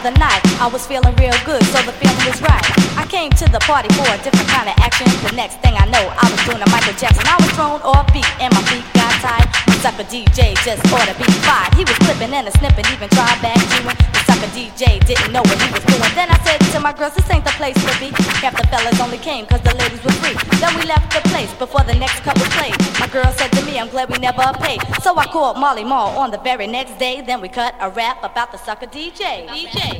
other 0.00 0.16
night. 0.18 0.40
I 0.56 0.66
was 0.66 0.86
feeling 0.86 1.12
real 1.16 1.36
good, 1.44 1.60
so 1.68 1.76
the 1.84 1.92
feeling 1.92 2.24
was 2.24 2.40
right. 2.40 2.64
I 2.96 3.04
came 3.04 3.28
to 3.36 3.44
the 3.52 3.60
party 3.68 3.92
for 3.92 4.08
a 4.08 4.16
different 4.24 4.48
kind 4.48 4.64
of 4.64 4.74
action. 4.80 5.04
The 5.28 5.36
next 5.36 5.60
thing 5.60 5.76
I 5.76 5.84
know, 5.92 6.00
I 6.16 6.24
was 6.24 6.40
doing 6.48 6.62
a 6.62 6.68
Michael 6.72 6.96
Jackson. 6.96 7.20
I 7.28 7.36
was 7.36 7.52
thrown 7.52 7.84
off 7.84 8.08
beat, 8.08 8.28
and 8.40 8.48
my 8.56 8.64
feet 8.72 8.84
got 8.96 9.12
tied. 9.20 9.44
The 9.68 9.76
sucker 9.84 10.08
DJ 10.08 10.56
just 10.64 10.80
ought 10.88 11.04
to 11.04 11.12
be 11.20 11.28
fired. 11.44 11.76
He 11.76 11.84
was 11.84 11.96
flipping 12.00 12.32
and 12.32 12.48
a 12.48 12.52
snipping, 12.56 12.88
even 12.88 13.12
tried 13.12 13.40
back 13.44 13.60
doing. 13.76 13.92
The 13.92 14.22
sucker 14.24 14.50
DJ 14.56 15.04
didn't 15.04 15.32
know 15.36 15.44
what 15.44 15.60
he 15.60 15.68
was 15.68 15.84
doing. 15.84 16.12
Then 16.16 16.32
I 16.32 16.38
said 16.48 16.60
to 16.72 16.80
my 16.80 16.92
girls, 16.96 17.14
this 17.14 17.28
ain't 17.28 17.44
the 17.44 17.52
place 17.60 17.76
to 17.76 17.92
be. 18.00 18.08
Half 18.40 18.56
the 18.56 18.66
fellas 18.72 19.00
only 19.00 19.18
came 19.18 19.44
cause 19.44 19.60
the 19.60 19.74
ladies 19.76 20.00
were 20.00 20.16
free. 20.24 20.36
Then 20.60 20.72
we 20.80 20.88
left 20.88 21.12
the 21.12 21.20
place 21.28 21.52
before 21.60 21.84
the 21.84 21.94
next 21.94 22.24
was 22.24 22.48
played. 22.56 22.76
My 23.00 23.08
girl 23.08 23.28
said 23.36 23.52
to 23.52 23.62
me, 23.64 23.78
I'm 23.78 23.88
glad 23.88 24.08
we 24.08 24.18
never 24.18 24.44
paid. 24.64 24.80
So 25.02 25.16
I 25.16 25.26
called 25.26 25.58
Marley 25.58 25.84
Marl 25.84 26.16
on 26.16 26.30
the 26.30 26.38
very 26.38 26.66
next 26.66 26.98
day. 26.98 27.20
Then 27.20 27.40
we 27.40 27.48
cut 27.48 27.74
a 27.80 27.90
rap 27.90 28.22
about 28.22 28.52
the 28.52 28.58
sucker. 28.58 28.86
DJ, 28.86 29.46
DJ, 29.48 29.89
See 29.90 29.96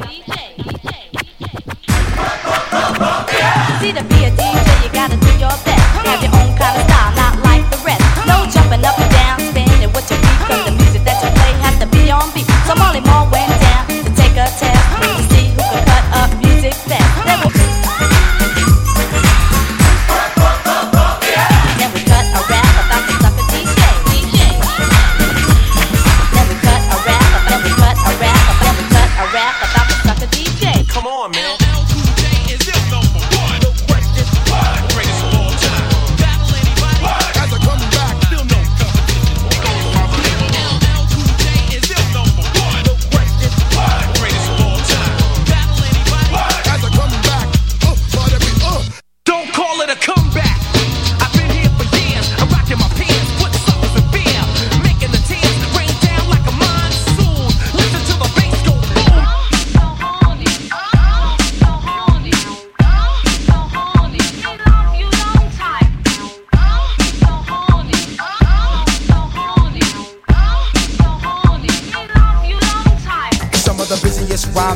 to 3.93 4.05
be 4.05 4.23
a 4.23 4.31
DJ, 4.31 4.85
you 4.85 4.91
gotta 4.93 5.17
do 5.17 5.27
your 5.35 5.51
best. 5.67 5.83
Have 6.07 6.23
your 6.23 6.31
own 6.31 6.55
kind 6.55 6.79
of 6.79 6.87
style, 6.87 7.11
not 7.17 7.43
like 7.43 7.69
the 7.71 7.79
rest. 7.85 7.99
No 8.25 8.47
jumping 8.47 8.85
up 8.85 8.97
and 9.01 9.11
down, 9.11 9.41
spinning 9.41 9.91
with 9.93 10.09
your 10.09 10.21
the 10.65 10.71
music 10.79 11.03
that 11.03 11.19
you 11.25 11.31
play 11.35 11.55
has 11.67 11.77
to 11.81 11.87
be 11.87 12.09
on 12.13 12.31
beat. 12.33 12.47
So 12.69 12.75
Marley 12.77 13.01
went 13.35 13.51
down 13.61 13.89
to 13.89 14.11
take 14.15 14.39
a 14.39 14.47
test 14.47 14.79
see 15.35 15.51
who 15.59 15.67
up 16.15 16.31
music 16.39 16.75
best. 16.87 17.10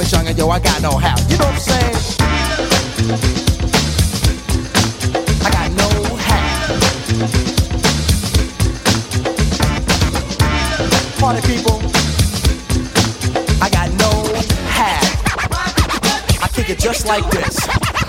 is 0.00 0.12
Young, 0.12 0.26
and 0.26 0.36
yo, 0.36 0.48
I 0.48 0.58
got 0.58 0.82
know 0.82 0.96
how. 0.96 1.14
You 1.28 1.36
know 1.36 1.44
what 1.44 1.54
I'm 1.54 1.60
saying? 1.60 1.96
I 5.44 5.50
got 5.50 5.70
no 5.72 5.88
hat. 6.16 6.70
Party 11.18 11.42
people, 11.46 11.80
I 13.62 13.68
got 13.70 13.90
no 14.04 14.10
hat. 14.68 15.04
I 16.42 16.48
kick 16.48 16.70
it 16.70 16.78
just 16.78 17.06
like 17.06 17.30
this. 17.30 18.03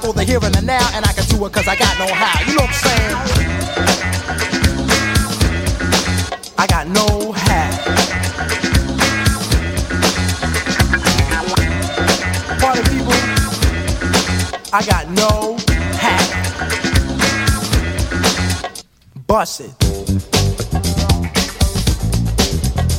for 0.00 0.12
the 0.12 0.24
here 0.24 0.38
and 0.42 0.54
the 0.54 0.62
now, 0.62 0.88
and 0.94 1.04
I 1.04 1.12
can 1.12 1.24
do 1.26 1.44
it 1.46 1.52
cause 1.52 1.66
I 1.66 1.76
got 1.76 1.98
know 1.98 2.12
how. 2.12 2.40
You 2.46 2.54
know 2.56 2.62
what 2.62 2.70
I'm 2.70 2.76
saying? 2.86 3.16
I 6.58 6.66
got 6.66 6.88
no 6.88 7.32
hat. 7.32 7.72
Party 12.60 12.82
people, 12.90 13.12
I 14.72 14.82
got 14.84 15.08
no 15.10 15.56
hat. 15.96 16.26
Bust 19.26 19.60
it. 19.60 19.72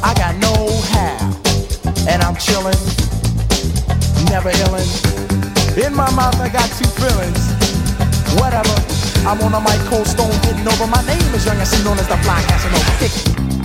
I 0.02 0.14
got 0.16 0.36
no 0.38 0.54
hair, 0.94 1.18
and 2.08 2.22
I'm 2.24 2.36
chillin', 2.36 2.80
never 4.30 4.52
illin'. 4.52 5.49
In 5.80 5.96
my 5.96 6.12
mouth, 6.12 6.36
I 6.42 6.50
got 6.50 6.68
two 6.76 6.90
feelings. 7.00 7.40
Whatever. 8.36 8.76
I'm 9.26 9.40
on 9.40 9.54
a 9.54 9.62
mic, 9.62 9.80
cold 9.88 10.08
stone, 10.08 10.32
getting 10.42 10.68
over. 10.68 10.88
My 10.88 11.02
name 11.06 11.34
is 11.34 11.46
Young 11.46 11.56
and 11.58 11.84
known 11.86 11.98
as 11.98 12.08
the 12.10 12.18
Fly 12.18 12.42
Casanova. 12.42 12.92
Kick 13.00 13.16
it. 13.16 13.59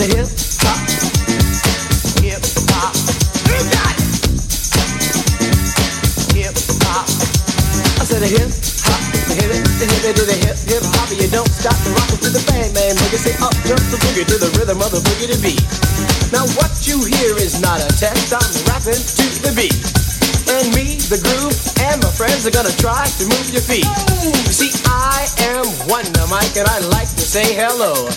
Hip 0.00 0.32
hop. 0.64 0.80
Hip 2.24 2.40
hop. 2.72 2.96
Got 3.68 4.00
it. 4.00 4.16
Hip 6.32 6.56
hop. 6.88 7.04
I 8.00 8.04
said 8.08 8.24
a 8.24 8.30
hip 8.32 8.48
hop. 8.80 8.96
The 9.28 9.36
hip 10.40 10.56
hip 10.64 10.84
hop. 10.96 11.12
You 11.12 11.28
don't 11.28 11.52
stop 11.52 11.76
to 11.84 11.92
rock 11.92 12.08
to 12.16 12.32
the 12.32 12.40
boogie. 12.40 13.20
Say 13.20 13.36
up 13.44 13.52
boogie 13.68 14.24
to 14.24 14.40
the 14.40 14.48
rhythm 14.56 14.80
of 14.80 14.88
the 14.88 15.04
boogie 15.04 15.28
to 15.28 15.36
beat. 15.44 15.60
Now 16.32 16.48
what 16.56 16.72
you 16.88 17.04
hear 17.04 17.36
is 17.36 17.60
not 17.60 17.84
a 17.84 17.92
test. 17.92 18.32
I'm 18.32 18.48
rapping 18.72 18.96
to 18.96 19.26
the 19.44 19.52
beat. 19.52 19.76
And 20.48 20.72
me, 20.72 20.96
the 21.12 21.20
groove, 21.20 21.52
and 21.84 22.00
my 22.00 22.08
friends 22.08 22.48
are 22.48 22.50
gonna 22.56 22.72
try 22.80 23.04
to 23.04 23.24
move 23.28 23.52
your 23.52 23.60
feet. 23.60 23.84
You 24.48 24.56
see, 24.56 24.72
I 24.88 25.28
am 25.52 25.68
Wonder 25.92 26.24
Mike, 26.32 26.56
and 26.56 26.64
I 26.64 26.80
like 26.88 27.12
to 27.20 27.24
say 27.28 27.52
hello. 27.52 28.08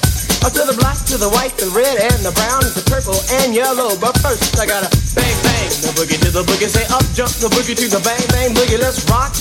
Up 0.44 0.52
to 0.52 0.68
the 0.68 0.76
black, 0.76 1.00
to 1.08 1.16
the 1.16 1.32
white, 1.32 1.56
the 1.56 1.72
red, 1.72 1.96
and 1.96 2.20
the 2.20 2.36
brown, 2.36 2.60
the 2.76 2.84
purple, 2.92 3.16
and 3.40 3.56
yellow. 3.56 3.96
But 3.96 4.20
first, 4.20 4.60
I 4.60 4.68
gotta 4.68 4.92
bang 5.16 5.32
bang 5.40 5.72
the 5.80 5.96
boogie 5.96 6.20
to 6.20 6.32
the 6.36 6.44
boogie. 6.44 6.68
Say 6.68 6.84
up, 6.92 7.04
jump 7.16 7.32
the 7.40 7.48
boogie 7.48 7.76
to 7.80 7.88
the 7.88 8.04
bang 8.04 8.20
bang 8.28 8.52
boogie. 8.52 8.76
Let's 8.76 9.08
rock. 9.08 9.32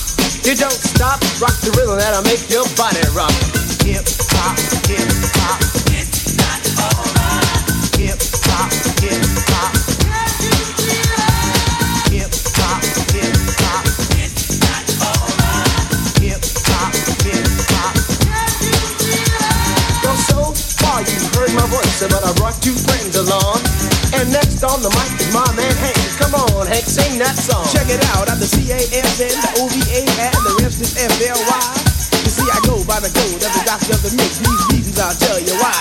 You 0.47 0.55
don't 0.55 0.71
stop, 0.71 1.19
rock 1.43 1.59
the 1.67 1.75
rhythm 1.75 1.99
that'll 1.99 2.23
make 2.23 2.47
your 2.51 2.63
body 2.79 3.03
rock. 3.19 3.35
Hip 3.83 4.07
hop, 4.31 4.55
hip 4.87 5.11
hop. 5.43 5.59
It's 5.91 6.39
not 6.39 6.63
over. 6.87 7.99
Hip 7.99 8.23
hop, 8.47 8.71
hip 9.03 9.22
voice, 22.03 22.13
but 22.13 22.25
I 22.27 22.33
brought 22.35 22.59
two 22.63 22.75
friends 22.75 23.15
along. 23.17 23.63
And 24.15 24.31
next 24.31 24.63
on 24.63 24.83
the 24.83 24.91
mic 24.91 25.11
is 25.21 25.31
my 25.33 25.47
man 25.55 25.75
Hank. 25.79 25.99
Come 26.19 26.35
on, 26.35 26.67
Hank, 26.67 26.85
sing 26.85 27.19
that 27.19 27.37
song. 27.39 27.65
Check 27.71 27.89
it 27.89 28.03
out, 28.15 28.29
I'm 28.31 28.39
the 28.39 28.47
C-A-S-N, 28.47 29.35
the 29.41 29.51
O-V-A, 29.63 30.01
and 30.05 30.41
the 30.45 30.55
rest 30.63 30.81
is 30.83 30.95
F-L-Y. 30.99 31.65
You 32.23 32.31
see, 32.31 32.49
I 32.51 32.59
go 32.67 32.83
by 32.85 33.01
the 33.01 33.11
code 33.11 33.43
of 33.43 33.53
the 33.53 33.63
doctor 33.67 33.95
of 33.95 34.03
the 34.03 34.13
mix. 34.15 34.39
These 34.39 34.63
reasons 34.73 34.99
I'll 34.99 35.17
tell 35.17 35.39
you 35.41 35.55
why. 35.59 35.75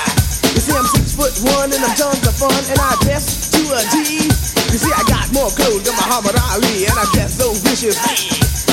You 0.54 0.62
see, 0.62 0.76
I'm 0.76 0.88
six 0.90 1.16
foot 1.16 1.34
one 1.56 1.72
and 1.72 1.82
I'm 1.82 1.96
tons 1.96 2.24
of 2.24 2.36
fun, 2.36 2.54
and 2.70 2.80
I 2.80 2.96
dress 3.04 3.52
to 3.56 3.62
a 3.72 3.82
T. 3.94 4.30
You 4.72 4.80
see, 4.80 4.94
I 4.94 5.04
got 5.08 5.28
more 5.36 5.52
clothes, 5.52 5.84
got 5.84 5.96
Muhammad 6.00 6.38
Ali, 6.52 6.88
and 6.88 6.96
I 6.96 7.06
dress 7.14 7.40
so 7.40 7.52
vicious. 7.68 8.00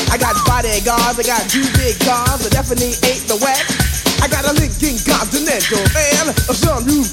I 0.09 0.17
got 0.17 0.39
bodyguards, 0.47 1.21
I 1.21 1.25
got 1.27 1.45
two 1.51 1.67
big 1.77 1.99
cars, 2.01 2.47
I 2.47 2.49
definitely 2.49 2.97
ain't 3.05 3.29
the 3.29 3.37
whack. 3.45 3.67
I 4.19 4.27
got 4.27 4.43
a 4.51 4.53
Lincoln 4.59 4.99
Continental 5.07 5.79
and 5.79 6.35
a 6.35 6.55
sunroof 6.55 7.07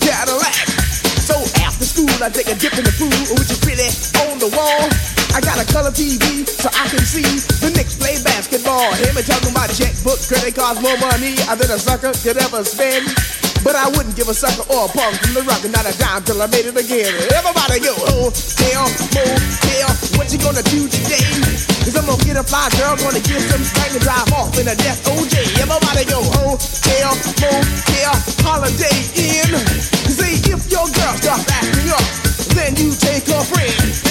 I 2.24 2.30
take 2.30 2.48
a 2.48 2.56
dip 2.56 2.72
in 2.80 2.86
the 2.88 2.96
pool, 2.96 3.12
which 3.36 3.52
is 3.52 3.60
really 3.68 3.92
on 4.24 4.40
the 4.40 4.48
wall. 4.56 4.88
I 5.36 5.44
got 5.44 5.60
a 5.60 5.68
color 5.68 5.92
TV 5.92 6.48
so 6.48 6.72
I 6.72 6.88
can 6.88 7.04
see 7.04 7.28
the 7.60 7.76
Knicks 7.76 8.00
play 8.00 8.16
basketball. 8.24 8.88
Hear 8.96 9.12
me 9.12 9.20
talking 9.20 9.52
about 9.52 9.68
checkbook, 9.76 10.24
credit 10.24 10.56
cards, 10.56 10.80
more 10.80 10.96
money 11.04 11.36
than 11.36 11.70
a 11.70 11.80
sucker 11.80 12.16
could 12.24 12.40
ever 12.40 12.64
spend. 12.64 13.04
But 13.68 13.76
I 13.76 13.92
wouldn't 13.92 14.16
give 14.16 14.30
a 14.30 14.34
sucker 14.34 14.64
or 14.72 14.88
a 14.88 14.92
punk 14.96 15.20
from 15.20 15.34
the 15.36 15.44
rock, 15.44 15.64
and 15.68 15.74
not 15.76 15.84
a 15.84 15.94
dime 16.00 16.24
till 16.24 16.40
I 16.40 16.48
made 16.48 16.72
it 16.72 16.78
again. 16.80 17.12
Everybody 17.36 17.84
go, 17.84 17.92
oh, 18.08 18.32
hotel, 18.32 18.88
motel, 19.12 19.90
what 20.16 20.32
you 20.32 20.40
gonna 20.40 20.64
do 20.72 20.88
today? 20.88 21.75
Cause 21.86 21.98
I'm 21.98 22.06
gonna 22.07 22.24
get 22.26 22.36
a 22.36 22.41
fly 22.41 22.68
girl, 22.82 22.98
gonna 22.98 23.22
get 23.22 23.45
some 23.45 23.62
spank 23.62 23.94
and 23.94 24.02
drive 24.02 24.34
off 24.34 24.57
in 24.57 24.68
a 24.68 24.74
death 24.74 25.06
OJ. 25.06 25.38
Everybody 25.62 26.06
go, 26.10 26.18
hotel, 26.41 27.14
motel, 27.14 28.16
Holiday 28.41 28.98
Inn. 29.14 29.53
See, 30.10 30.41
if 30.49 30.66
your 30.72 30.90
girl 30.90 31.14
starts 31.14 31.45
acting 31.45 31.94
up, 31.94 32.02
then 32.57 32.76
you 32.76 32.90
take 32.98 33.28
her 33.30 33.44
friend. 33.45 34.05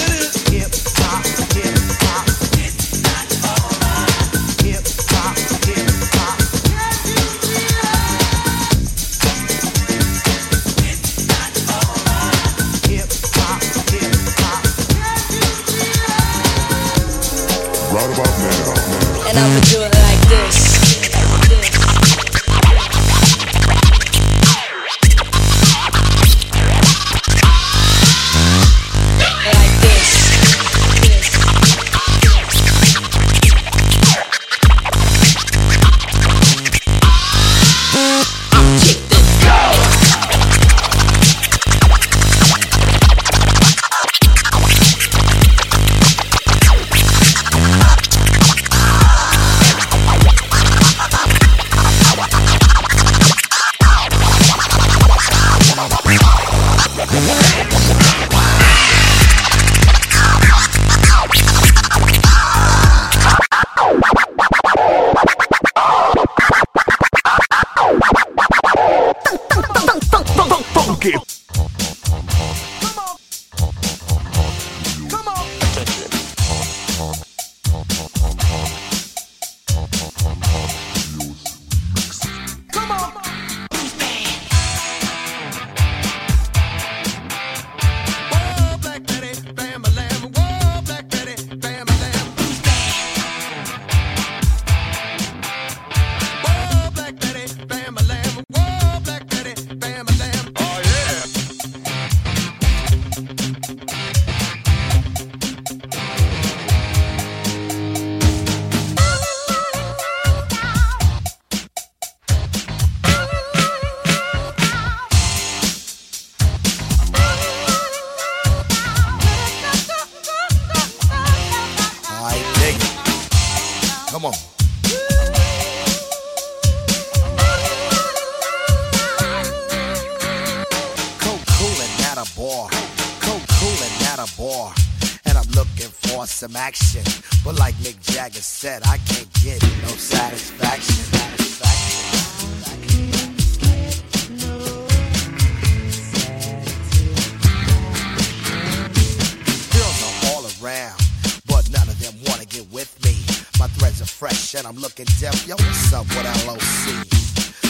And 154.57 154.65
I'm 154.65 154.77
looking 154.77 155.05
deaf. 155.19 155.45
Yo, 155.45 155.55
what's 155.55 155.91
up 155.91 156.07
with 156.15 156.23
LOC? 156.47 157.03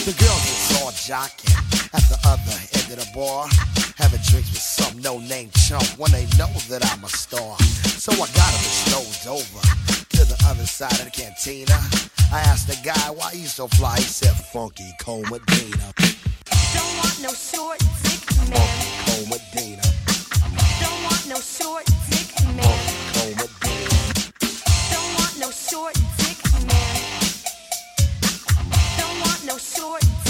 The 0.06 0.14
girls 0.22 0.44
is 0.46 0.78
all 0.78 0.92
jocking 0.92 1.50
at 1.90 2.04
the 2.06 2.18
other 2.22 2.54
end 2.78 2.92
of 2.94 3.02
the 3.02 3.10
bar, 3.12 3.48
having 3.96 4.20
drinks 4.22 4.54
with 4.54 4.62
some 4.62 5.02
no-name 5.02 5.50
chump 5.66 5.82
when 5.98 6.12
they 6.12 6.26
know 6.38 6.46
that 6.70 6.86
I'm 6.86 7.02
a 7.02 7.08
star. 7.08 7.58
So 7.98 8.12
I 8.12 8.30
got 8.38 8.52
them 8.54 8.70
strolled 8.86 9.42
over 9.42 9.60
to 10.14 10.24
the 10.30 10.38
other 10.46 10.64
side 10.64 10.92
of 11.02 11.06
the 11.06 11.10
cantina. 11.10 11.74
I 12.30 12.38
asked 12.46 12.68
the 12.68 12.78
guy 12.84 13.10
why 13.10 13.32
you 13.32 13.46
so 13.46 13.66
fly. 13.66 13.96
He 13.96 14.02
said, 14.02 14.36
"Funky 14.52 14.86
Cold 15.00 15.28
Medina, 15.28 15.90
Don't 16.70 16.96
want 17.02 17.18
no 17.20 17.32
short 17.34 17.80
dick 18.06 18.22
man. 18.46 18.62
Cold 19.06 19.26
Medina, 19.34 19.82
Don't 20.78 21.02
want 21.02 21.26
no 21.26 21.40
short 21.40 21.84
dick 22.10 22.30
man. 22.54 22.78
Cold 23.12 23.34
Medina." 23.42 23.98
Don't 24.92 25.14
want 25.18 25.34
no 25.40 25.50
short 25.50 25.94
dick 25.94 26.25
no 29.46 29.56
short 29.58 30.25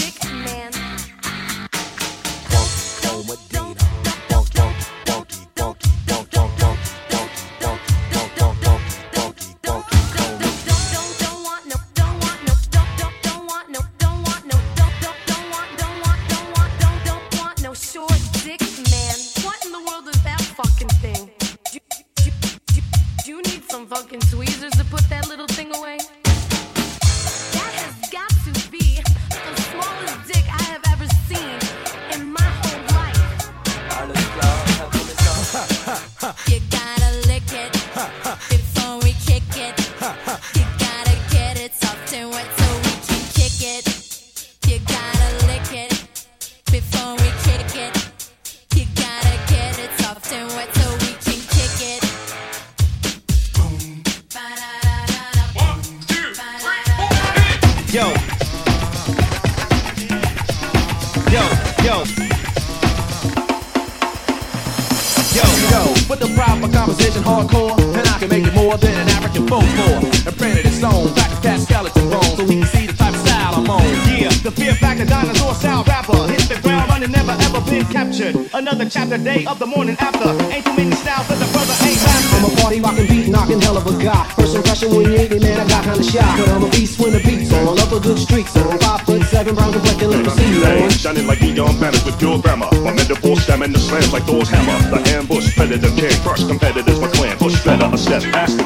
the 79.09 79.19
day 79.19 79.45
of 79.47 79.59
the 79.59 79.67
morning 79.67 79.97
after. 80.01 80.31
Ain't 80.53 80.65
too 80.65 80.77
many 80.77 80.91
styles 80.97 81.29
that 81.29 81.39
the 81.39 81.49
brother 81.55 81.75
ain't. 81.87 82.01
I'm 82.35 82.45
a 82.45 82.51
party 82.61 82.81
rockin' 82.81 83.07
beat 83.07 83.29
knockin' 83.29 83.61
hell 83.61 83.77
of 83.77 83.87
a 83.87 83.95
guy. 84.03 84.25
First 84.35 84.57
impression 84.57 84.91
when 84.91 85.07
you 85.07 85.19
hit 85.19 85.31
me, 85.31 85.39
man, 85.39 85.61
I 85.61 85.69
got 85.69 85.85
kinda 85.85 86.03
shy. 86.03 86.27
But 86.39 86.49
I'm 86.49 86.65
a 86.65 86.71
beast 86.71 86.99
when 86.99 87.13
the 87.13 87.21
beats 87.21 87.53
on. 87.53 87.69
I 87.69 87.73
love 87.73 87.93
a 87.93 88.01
good 88.01 88.19
streak, 88.19 88.49
so 88.49 88.61
I'm 88.69 88.79
five 88.79 89.03
foot 89.03 89.23
seven, 89.25 89.55
brown 89.55 89.73
complexion, 89.73 90.11
let 90.11 90.25
me 90.25 90.31
see 90.31 90.49
you. 90.51 90.91
Shining 90.91 91.27
like 91.27 91.41
neon 91.41 91.79
banners 91.79 92.05
with 92.05 92.19
pure 92.19 92.39
grammar. 92.41 92.69
My 92.83 92.93
mental 92.93 93.37
stamina 93.37 93.79
slams 93.79 94.13
like 94.13 94.25
Thor's 94.25 94.49
hammer. 94.49 94.79
The 94.91 95.01
ambush, 95.15 95.57
better 95.57 95.79
than 95.79 95.95
King 95.97 96.17
first 96.27 96.49
Competitors, 96.49 97.01
my 97.01 97.09
clan 97.09 97.37
push 97.39 97.63
better 97.65 97.87
a 97.93 97.99
step 97.99 98.23
past 98.33 98.59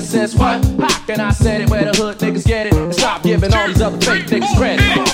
since 0.00 0.34
what? 0.34 0.64
And 0.64 0.78
can 1.06 1.20
I 1.20 1.30
said 1.30 1.62
it 1.62 1.70
where 1.70 1.84
the 1.84 1.96
hood 1.98 2.18
niggas 2.18 2.46
get 2.46 2.66
it 2.66 2.74
and 2.74 2.94
stop 2.94 3.22
giving 3.22 3.52
all 3.52 3.66
these 3.66 3.80
other 3.80 3.98
fake 3.98 4.26
niggas 4.26 4.56
credit? 4.56 5.07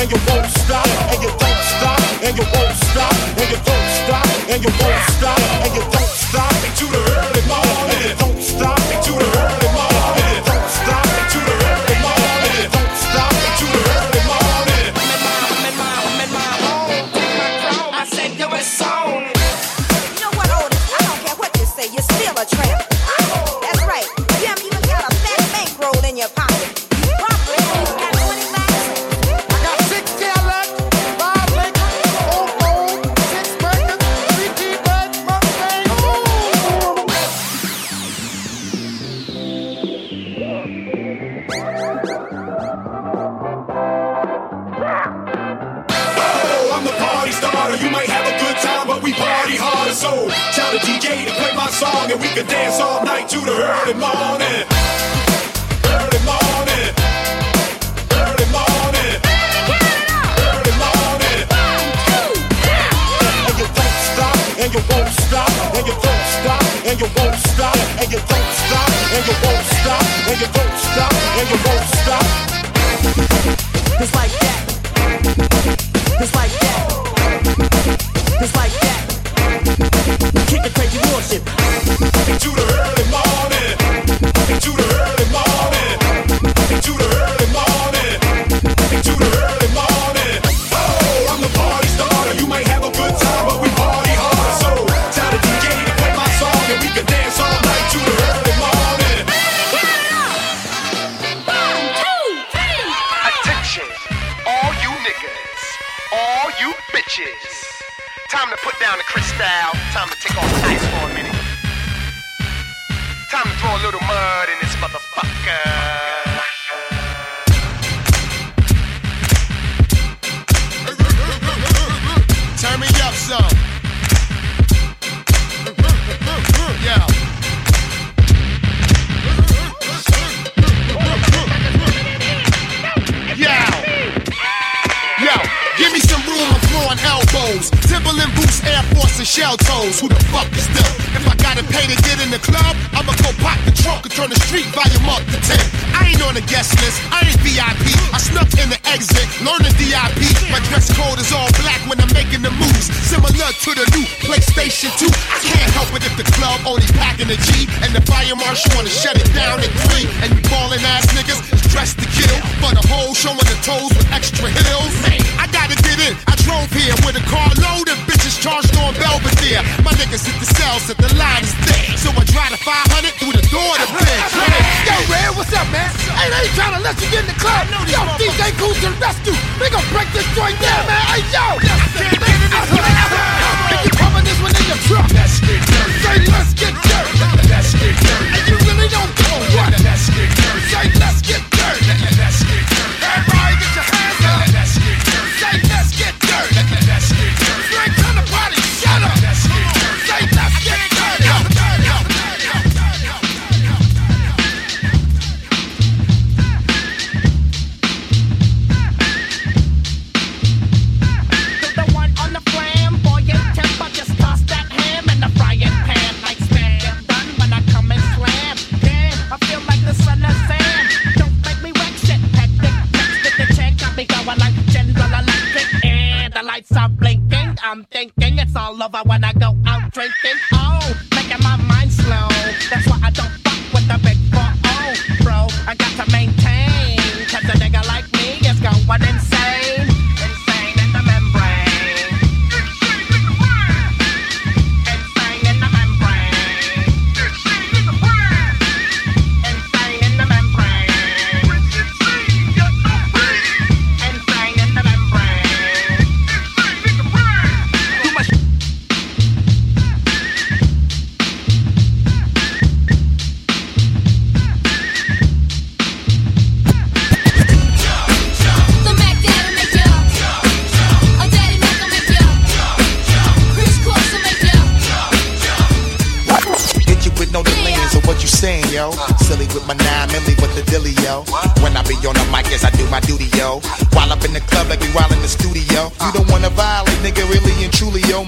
and 0.00 0.10
you 0.10 0.18
won't 0.28 0.46
stop. 0.46 1.29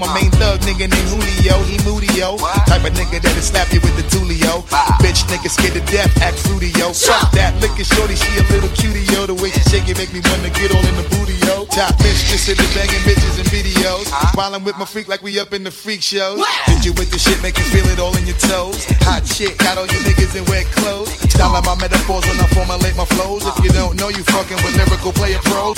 my 0.05 0.19
main 0.19 0.31
thug 0.35 0.59
nigga 0.67 0.91
named 0.91 1.09
Julio, 1.09 1.55
he 1.63 1.79
moody 1.87 2.11
yo. 2.13 2.35
Type 2.67 2.83
of 2.83 2.93
nigga 2.93 3.21
that'll 3.23 3.41
slap 3.41 3.71
you 3.71 3.79
with 3.79 3.95
the 3.95 4.05
tulio. 4.11 4.63
Bitch 4.99 5.23
nigga 5.31 5.49
scared 5.49 5.73
to 5.73 5.83
death, 5.91 6.11
act 6.21 6.37
fruity 6.43 6.71
yo. 6.79 6.91
Fuck 6.91 7.31
that, 7.31 7.55
Lickin' 7.63 7.87
shorty, 7.87 8.15
she 8.15 8.31
a 8.39 8.43
little 8.51 8.69
cutie 8.75 9.07
yo. 9.13 9.25
The 9.25 9.35
way 9.35 9.49
she 9.51 9.63
shake 9.71 9.87
it 9.87 9.97
make 9.97 10.11
me 10.11 10.19
wanna 10.27 10.51
get 10.51 10.75
all 10.75 10.83
in 10.83 10.95
the 10.99 11.07
booty 11.15 11.37
yo. 11.47 11.65
Top 11.71 11.95
mistress 12.03 12.49
in 12.51 12.57
the 12.59 12.67
banging 12.75 13.03
bitches 13.07 13.39
and 13.39 13.47
videos. 13.47 14.11
While 14.35 14.55
I'm 14.55 14.63
with 14.63 14.77
my 14.77 14.85
freak 14.85 15.07
like 15.07 15.23
we 15.23 15.39
up 15.39 15.53
in 15.53 15.63
the 15.63 15.71
freak 15.71 16.01
shows. 16.01 16.43
Hit 16.67 16.83
you 16.85 16.93
with 16.99 17.11
the 17.11 17.19
shit, 17.19 17.41
make 17.41 17.57
you 17.57 17.65
feel 17.71 17.87
it 17.87 17.99
all 17.99 18.15
in 18.17 18.27
your 18.27 18.37
toes. 18.37 18.85
Hot 19.07 19.25
shit, 19.25 19.57
got 19.57 19.77
all 19.77 19.87
you 19.87 19.99
niggas 20.03 20.35
in 20.35 20.43
wet 20.51 20.65
clothes. 20.75 21.11
Style 21.31 21.55
my 21.63 21.75
metaphors 21.79 22.25
when 22.27 22.39
I 22.39 22.47
formulate 22.51 22.95
my 22.95 23.05
flows. 23.15 23.45
If 23.45 23.63
you 23.63 23.71
don't 23.71 23.95
know, 23.95 24.09
you 24.09 24.23
fucking 24.35 24.57
with 24.63 24.75
lyrical 24.75 25.13
player 25.13 25.39
pros. 25.43 25.77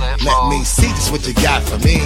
Let 0.00 0.48
me 0.48 0.64
see 0.64 0.88
just 0.96 1.12
what 1.12 1.26
you 1.28 1.34
got 1.34 1.62
for 1.62 1.76
me. 1.84 2.00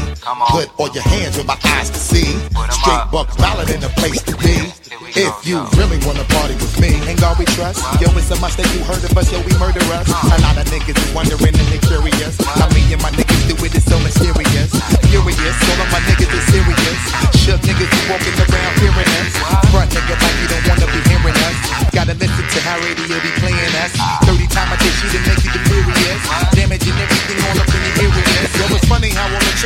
Put 0.51 0.69
all 0.79 0.91
your 0.91 1.07
hands 1.07 1.37
where 1.37 1.47
my 1.47 1.59
eyes 1.79 1.91
can 1.91 2.03
see. 2.03 2.35
Straight 2.75 3.07
buck 3.15 3.31
valid 3.39 3.71
in 3.71 3.81
the 3.81 3.91
place 3.95 4.23
to 4.27 4.35
be. 4.43 4.75
If 5.15 5.47
you 5.47 5.63
really 5.79 6.03
wanna 6.03 6.27
party 6.35 6.59
with 6.59 6.75
me, 6.83 6.91
ain't 7.07 7.23
God 7.23 7.39
we 7.39 7.47
trust? 7.55 7.79
Yo, 8.03 8.11
it's 8.19 8.31
a 8.35 8.37
must 8.43 8.59
that 8.59 8.67
you 8.75 8.83
heard 8.83 8.99
of 8.99 9.15
us, 9.15 9.31
yo, 9.31 9.39
we 9.47 9.55
murder 9.63 9.79
us. 9.95 10.11
A 10.11 10.39
lot 10.43 10.59
of 10.59 10.67
niggas 10.67 10.99
is 10.99 11.11
wondering 11.15 11.55
and 11.55 11.69
they 11.71 11.79
curious. 11.87 12.35
How 12.59 12.67
me 12.75 12.83
and 12.91 12.99
my 12.99 13.15
niggas 13.15 13.47
do 13.47 13.55
it 13.63 13.71
is 13.79 13.87
so 13.87 13.95
mysterious. 14.03 14.75
Furious, 15.07 15.57
all 15.71 15.79
of 15.79 15.89
my 15.95 16.03
niggas 16.11 16.35
is 16.35 16.45
serious. 16.51 16.99
Shook 17.39 17.63
niggas 17.63 17.91
be 17.95 18.01
walking 18.11 18.35
around 18.43 18.73
hearing 18.83 19.11
us. 19.23 19.33
Front 19.71 19.95
nigga 19.95 20.19
like 20.19 20.37
you 20.43 20.49
don't 20.51 20.67
wanna 20.67 20.89
be 20.91 21.01
hearing 21.07 21.39
us. 21.47 21.57
Gotta 21.95 22.15
listen 22.19 22.43
to 22.43 22.59
how 22.67 22.83
radio 22.83 23.23
be 23.23 23.31
playing 23.39 23.75
us. 23.87 23.95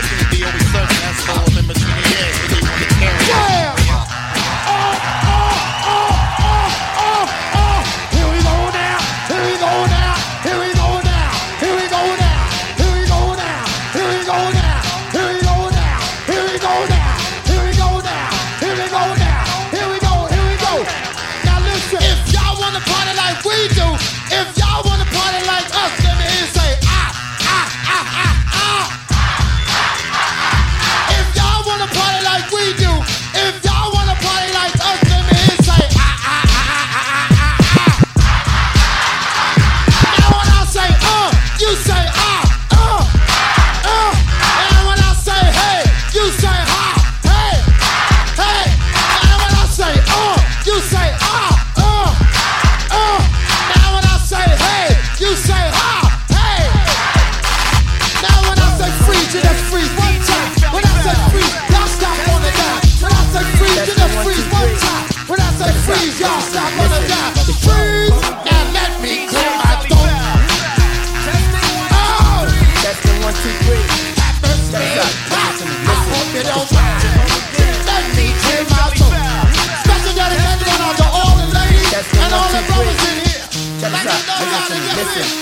chicken. 0.00 0.37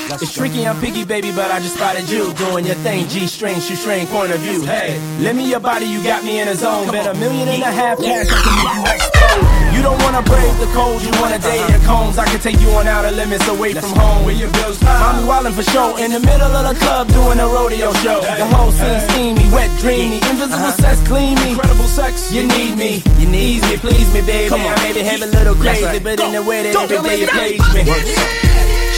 It's 0.09 0.33
tricky, 0.33 0.67
I'm 0.67 0.79
picky, 0.81 1.05
baby, 1.05 1.33
but 1.33 1.51
I 1.51 1.59
just 1.59 1.75
spotted 1.75 2.09
you 2.09 2.33
doing 2.35 2.65
your 2.65 2.77
thing. 2.87 3.09
G 3.09 3.27
string, 3.27 3.59
shoestring, 3.59 4.07
point 4.07 4.31
of 4.31 4.39
view. 4.41 4.63
Hey, 4.63 4.99
lend 5.19 5.37
me 5.37 5.51
your 5.51 5.59
body, 5.59 5.87
you 5.87 6.03
got 6.03 6.23
me 6.23 6.39
in 6.41 6.47
a 6.47 6.55
zone. 6.55 6.87
Bet 6.93 7.07
a 7.07 7.15
million 7.19 7.49
and 7.49 7.63
a 7.63 7.73
half 7.73 7.99
cash, 7.99 8.27
I 8.31 8.39
can 8.39 8.55
make 8.55 8.75
you 8.77 8.85
explode. 8.95 9.75
You 9.75 9.83
don't 9.83 10.01
wanna 10.03 10.23
brave 10.23 10.57
the 10.63 10.71
cold, 10.73 11.03
you 11.03 11.11
wanna 11.21 11.39
date 11.39 11.67
the 11.75 11.83
cones. 11.85 12.19
I 12.19 12.25
can 12.25 12.39
take 12.39 12.61
you 12.61 12.71
on 12.79 12.87
outer 12.87 13.11
limits 13.11 13.47
away 13.49 13.75
from 13.75 13.91
home 13.99 14.25
where 14.25 14.35
your 14.35 14.51
bills. 14.53 14.81
Mommy 14.81 15.27
wildin' 15.27 15.53
for 15.53 15.67
show 15.75 15.97
in 15.97 16.13
the 16.13 16.21
middle 16.21 16.55
of 16.55 16.65
the 16.71 16.79
club 16.79 17.09
doing 17.09 17.41
a 17.41 17.47
rodeo 17.47 17.93
show. 18.05 18.21
The 18.23 18.47
whole 18.47 18.71
scene 18.71 19.01
steamy, 19.11 19.51
wet, 19.51 19.71
dreamy, 19.81 20.17
invisible 20.31 20.71
sex, 20.79 21.03
clean 21.07 21.35
me. 21.43 21.51
Incredible 21.51 21.91
sex, 21.91 22.33
you 22.33 22.47
need 22.47 22.79
me, 22.79 23.03
you 23.19 23.27
need 23.27 23.63
me, 23.63 23.77
please 23.77 24.07
me, 24.15 24.23
baby. 24.23 24.55
I 24.55 24.75
maybe 24.87 25.01
have 25.01 25.23
a 25.23 25.27
little 25.27 25.57
crazy, 25.57 25.99
but 25.99 26.21
in 26.21 26.33
the 26.33 26.43
way 26.43 26.63
that 26.63 26.91
every 26.91 27.03
day 27.03 27.19
you 27.21 27.27
please 27.27 27.75
me. 27.75 27.83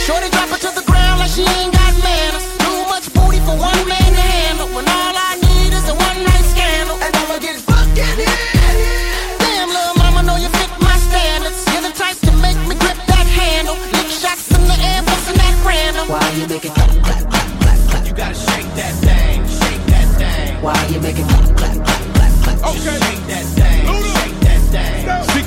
Shorty 0.05 0.29
drop 0.29 0.48
she 1.39 1.47
ain't 1.47 1.71
got 1.73 1.93
manners. 2.03 2.45
Too 2.59 2.79
much 2.91 3.07
booty 3.15 3.39
for 3.47 3.55
one 3.55 3.81
man 3.87 4.11
to 4.11 4.25
handle. 4.35 4.67
When 4.75 4.83
all 4.83 5.15
I 5.15 5.39
need 5.39 5.71
is 5.71 5.87
a 5.87 5.95
one 5.95 6.19
night 6.27 6.45
scandal. 6.51 6.97
And 6.99 7.15
I'ma 7.15 7.39
get 7.39 7.55
fucking 7.63 8.15
Damn, 9.39 9.69
little 9.71 9.95
mama, 10.03 10.21
know 10.27 10.35
you 10.35 10.49
fit 10.59 10.71
my 10.83 10.95
standards. 11.07 11.63
You're 11.71 11.85
the 11.87 11.95
type 11.95 12.19
to 12.27 12.31
make 12.43 12.59
me 12.67 12.75
grip 12.75 12.99
that 13.07 13.27
handle. 13.39 13.75
Lick 13.95 14.09
shots 14.11 14.51
in 14.51 14.63
the 14.67 14.77
air, 14.91 15.01
busting 15.07 15.39
that 15.39 15.55
random. 15.63 16.11
Why 16.11 16.27
you 16.35 16.47
make 16.47 16.65
it 16.65 16.73
clap, 16.75 16.91
clap, 17.07 17.23
clap, 17.31 17.47
clap, 17.63 17.79
clap? 17.87 18.03
You 18.07 18.13
gotta 18.13 18.35
shake 18.35 18.69
that 18.75 18.93
thing, 18.99 19.39
shake 19.47 19.83
that 19.95 20.07
thing. 20.19 20.59
Why 20.59 20.75
you 20.91 20.99
make 20.99 21.19
it 21.19 21.27
clap, 21.31 21.55
clap, 21.55 21.75
clap, 21.87 22.03
clap, 22.15 22.33
clap? 22.43 22.57
Okay. 22.67 22.99
Shake 22.99 23.23
that 23.31 23.45
thing, 23.55 23.58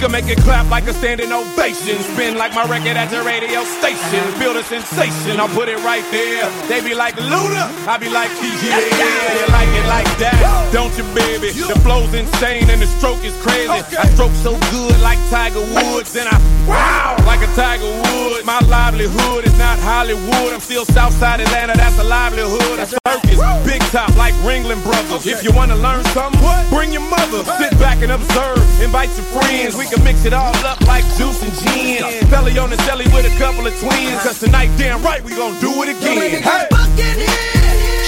can 0.03 0.11
make 0.11 0.27
it 0.27 0.43
clap 0.43 0.69
like 0.69 0.83
a 0.91 0.93
standing 0.93 1.31
ovation. 1.31 1.95
Spin 2.03 2.35
like 2.35 2.53
my 2.59 2.66
record 2.66 2.99
at 2.99 3.07
the 3.15 3.23
radio 3.23 3.62
station. 3.62 4.23
Build 4.35 4.57
a 4.57 4.65
sensation, 4.65 5.39
I'll 5.39 5.55
put 5.55 5.69
it 5.69 5.79
right 5.87 6.03
there. 6.11 6.51
They 6.66 6.83
be 6.83 6.93
like 6.93 7.15
Luda, 7.15 7.70
I 7.87 7.99
be 8.03 8.11
like 8.11 8.31
yeah, 8.43 8.83
you 8.83 9.47
like 9.55 9.70
it 9.70 9.87
like 9.87 10.11
that, 10.19 10.43
don't 10.73 10.91
you, 10.99 11.07
baby? 11.15 11.55
The 11.55 11.79
flow's 11.87 12.12
insane 12.15 12.66
and 12.66 12.83
the 12.83 12.91
stroke 12.99 13.23
is 13.23 13.37
crazy. 13.47 13.70
I 13.70 14.11
stroke 14.19 14.35
so 14.43 14.59
good 14.74 14.99
like 15.07 15.23
Tiger 15.31 15.62
Woods, 15.70 16.19
and 16.19 16.27
I 16.27 16.35
wow 16.66 17.15
like 17.23 17.39
a 17.47 17.51
Tiger 17.55 17.87
Woods. 17.87 18.43
My 18.45 18.59
livelihood 18.66 19.47
is 19.47 19.57
not 19.57 19.79
Hollywood. 19.79 20.51
I'm 20.51 20.61
still 20.61 20.85
Southside 20.85 21.41
Atlanta, 21.47 21.79
that's 21.79 21.99
a 22.03 22.05
livelihood. 22.05 22.83
A 22.83 22.87
circus, 22.91 23.39
big 23.62 23.81
top 23.95 24.11
like 24.16 24.35
Ringling 24.43 24.83
Brothers. 24.83 25.27
If 25.27 25.45
you 25.45 25.53
wanna 25.55 25.77
learn 25.77 26.03
something, 26.11 26.43
bring 26.74 26.91
your 26.91 27.07
mother. 27.07 27.47
Sit 27.62 27.79
back 27.93 28.02
and 28.02 28.12
observe. 28.12 28.59
Invite 28.81 29.10
your 29.16 29.27
friends. 29.36 29.77
We 29.77 29.86
can 29.86 30.02
mix 30.05 30.24
it 30.24 30.32
all 30.32 30.55
up 30.64 30.81
like 30.82 31.05
juice 31.16 31.43
and 31.43 31.52
gin. 31.60 32.01
Belly 32.31 32.56
on 32.59 32.70
the 32.70 32.77
celly 32.89 33.05
with 33.12 33.27
a 33.28 33.35
couple 33.39 33.66
of 33.66 33.74
twins. 33.81 34.23
Cause 34.23 34.40
tonight, 34.40 34.70
damn 34.78 35.02
right, 35.02 35.23
we 35.23 35.35
gon' 35.35 35.59
do 35.60 35.70
it 35.82 35.90
again. 35.93 36.43
Hey! 36.43 36.69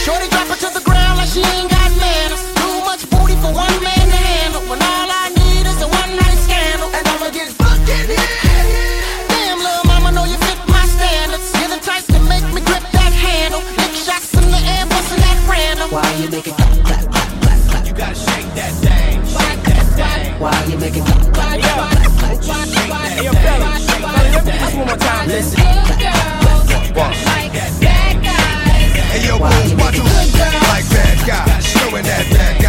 Shorty 0.04 0.28
drop 0.28 0.48
it 0.48 0.58
to 0.64 0.70
the 0.72 0.84
ground 0.84 1.18
like 1.18 1.28
she 1.28 1.40
ain't 1.40 1.70
got 1.70 1.90
manners. 2.00 2.42
Too 2.56 2.76
much 2.88 3.02
booty 3.10 3.36
for 3.44 3.52
one 3.52 3.76
man 3.84 4.06
to 4.08 4.20
handle. 4.32 4.62
When 4.68 4.80
all 4.80 5.08
I 5.10 5.28
need 5.36 5.64
is 5.68 5.80
a 5.82 5.88
one 5.88 6.12
night 6.16 6.38
scandal. 6.44 6.88
And 6.88 7.04
I'ma 7.04 7.28
get 7.30 7.48
fucking 7.52 8.08
Damn, 9.28 9.58
little 9.60 9.84
mama, 9.84 10.12
know 10.12 10.24
you 10.24 10.38
fit 10.48 10.60
my 10.68 10.84
standards. 10.96 11.52
You're 11.60 11.72
the 11.76 11.80
type 11.84 12.04
to 12.08 12.20
make 12.24 12.46
me 12.56 12.60
grip 12.64 12.84
that 12.96 13.12
handle. 13.12 13.60
Lick 13.76 13.92
shots 13.92 14.32
in 14.32 14.48
the 14.48 14.60
air, 14.76 14.84
busting 14.88 15.20
that 15.20 15.38
random. 15.48 15.88
Why 15.92 16.08
you 16.20 16.30
make 16.30 16.63
Why 20.44 20.52
you 20.68 20.76
make 20.76 20.94
it 20.94 21.00
clap, 21.06 21.32
clap, 21.32 21.58
clap, 21.58 22.38
clap, 22.42 22.68
clap? 22.76 23.08
Hey, 23.08 23.24
yo, 23.24 23.32
Belly, 23.32 23.64
Belly, 24.04 24.28
let 24.28 24.44
me 24.44 24.52
do 24.52 24.58
this 24.58 24.74
one 24.74 24.86
more 24.86 24.98
time. 24.98 25.26
Listen. 25.26 25.60
Hey 29.08 29.24
yo, 29.26 29.38
boo, 29.38 29.44
watch 29.80 29.96
who 29.96 30.04
like 30.04 30.84
bad 30.90 31.16
guys, 31.26 31.64
showing 31.64 32.04
that 32.04 32.28
bad 32.30 32.60
guys, 32.60 32.63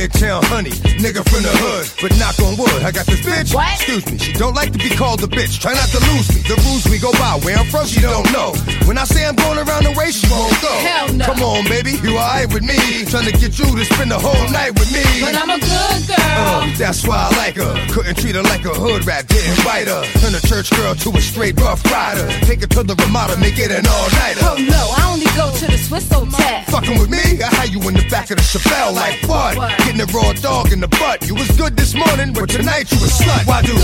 Midtown 0.00 0.40
honey, 0.48 0.72
nigga 0.96 1.20
from 1.28 1.44
the 1.44 1.52
hood. 1.60 1.84
But 2.00 2.16
knock 2.16 2.40
on 2.40 2.56
wood, 2.56 2.80
I 2.80 2.88
got 2.88 3.04
this 3.04 3.20
bitch. 3.20 3.52
What? 3.52 3.68
Excuse 3.76 4.00
me, 4.08 4.16
she 4.16 4.32
don't 4.32 4.56
like 4.56 4.72
to 4.72 4.80
be 4.80 4.88
called 4.88 5.20
a 5.20 5.28
bitch. 5.28 5.60
Try 5.60 5.76
not 5.76 5.92
to 5.92 6.00
lose 6.08 6.24
me. 6.32 6.40
The 6.48 6.56
rules 6.64 6.88
we 6.88 6.96
go 6.96 7.12
by, 7.20 7.36
where 7.44 7.60
I'm 7.60 7.68
from, 7.68 7.84
she 7.84 8.00
don't 8.00 8.24
know. 8.32 8.56
When 8.88 8.96
I 8.96 9.04
say 9.04 9.28
I'm 9.28 9.36
going 9.36 9.60
around 9.60 9.84
the 9.84 9.92
way, 9.92 10.08
she 10.08 10.24
won't 10.32 10.56
go. 10.64 10.72
Hell 10.80 11.12
no. 11.12 11.28
Come 11.28 11.44
on, 11.44 11.68
baby, 11.68 12.00
you 12.00 12.16
alright 12.16 12.48
with 12.48 12.64
me? 12.64 13.04
Trying 13.12 13.28
to 13.28 13.36
get 13.36 13.60
you 13.60 13.68
to 13.68 13.84
spend 13.92 14.08
the 14.08 14.16
whole 14.16 14.48
night 14.48 14.72
with 14.72 14.88
me. 14.88 15.04
But 15.20 15.36
I'm 15.36 15.52
a 15.52 15.60
good 15.60 16.00
girl. 16.08 16.16
Uh, 16.16 16.64
that's 16.80 17.04
why 17.04 17.28
I 17.28 17.36
like 17.36 17.60
her. 17.60 17.76
Couldn't 17.92 18.16
treat 18.16 18.40
her 18.40 18.46
like 18.48 18.64
a 18.64 18.72
hood 18.72 19.04
rat, 19.04 19.28
didn't 19.28 19.60
bite 19.68 19.84
her. 19.84 20.00
Turn 20.24 20.32
a 20.32 20.40
church 20.48 20.72
girl 20.80 20.96
to 20.96 21.08
a 21.12 21.20
straight 21.20 21.60
rough 21.60 21.84
rider. 21.92 22.24
Take 22.48 22.64
her 22.64 22.72
to 22.72 22.88
the 22.88 22.96
Ramada, 23.04 23.36
make 23.36 23.60
it 23.60 23.68
an 23.68 23.84
all 23.84 24.08
nighter. 24.16 24.48
Oh 24.48 24.56
no, 24.56 24.82
I 24.96 25.12
only 25.12 25.28
go 25.36 25.52
to 25.52 25.66
the 25.68 25.76
Swiss 25.76 26.08
Hotel. 26.08 26.64
Fucking 26.72 26.96
with 26.96 27.12
me, 27.12 27.44
I 27.44 27.52
had 27.52 27.68
you 27.68 27.84
in 27.84 27.92
the 28.00 28.06
back 28.08 28.30
of 28.32 28.40
the 28.40 28.46
Chevelle 28.48 28.96
like 28.96 29.20
what? 29.28 29.60
Getting 29.90 30.06
a 30.06 30.12
raw 30.14 30.32
dog 30.34 30.70
in 30.70 30.78
the 30.78 30.86
butt. 30.86 31.26
You 31.26 31.34
was 31.34 31.50
good 31.58 31.74
this 31.74 31.96
morning, 31.96 32.32
but 32.32 32.48
tonight 32.48 32.86
you 32.92 32.98
a 33.02 33.10
slut. 33.10 33.42
Why 33.44 33.60
do 33.60 33.74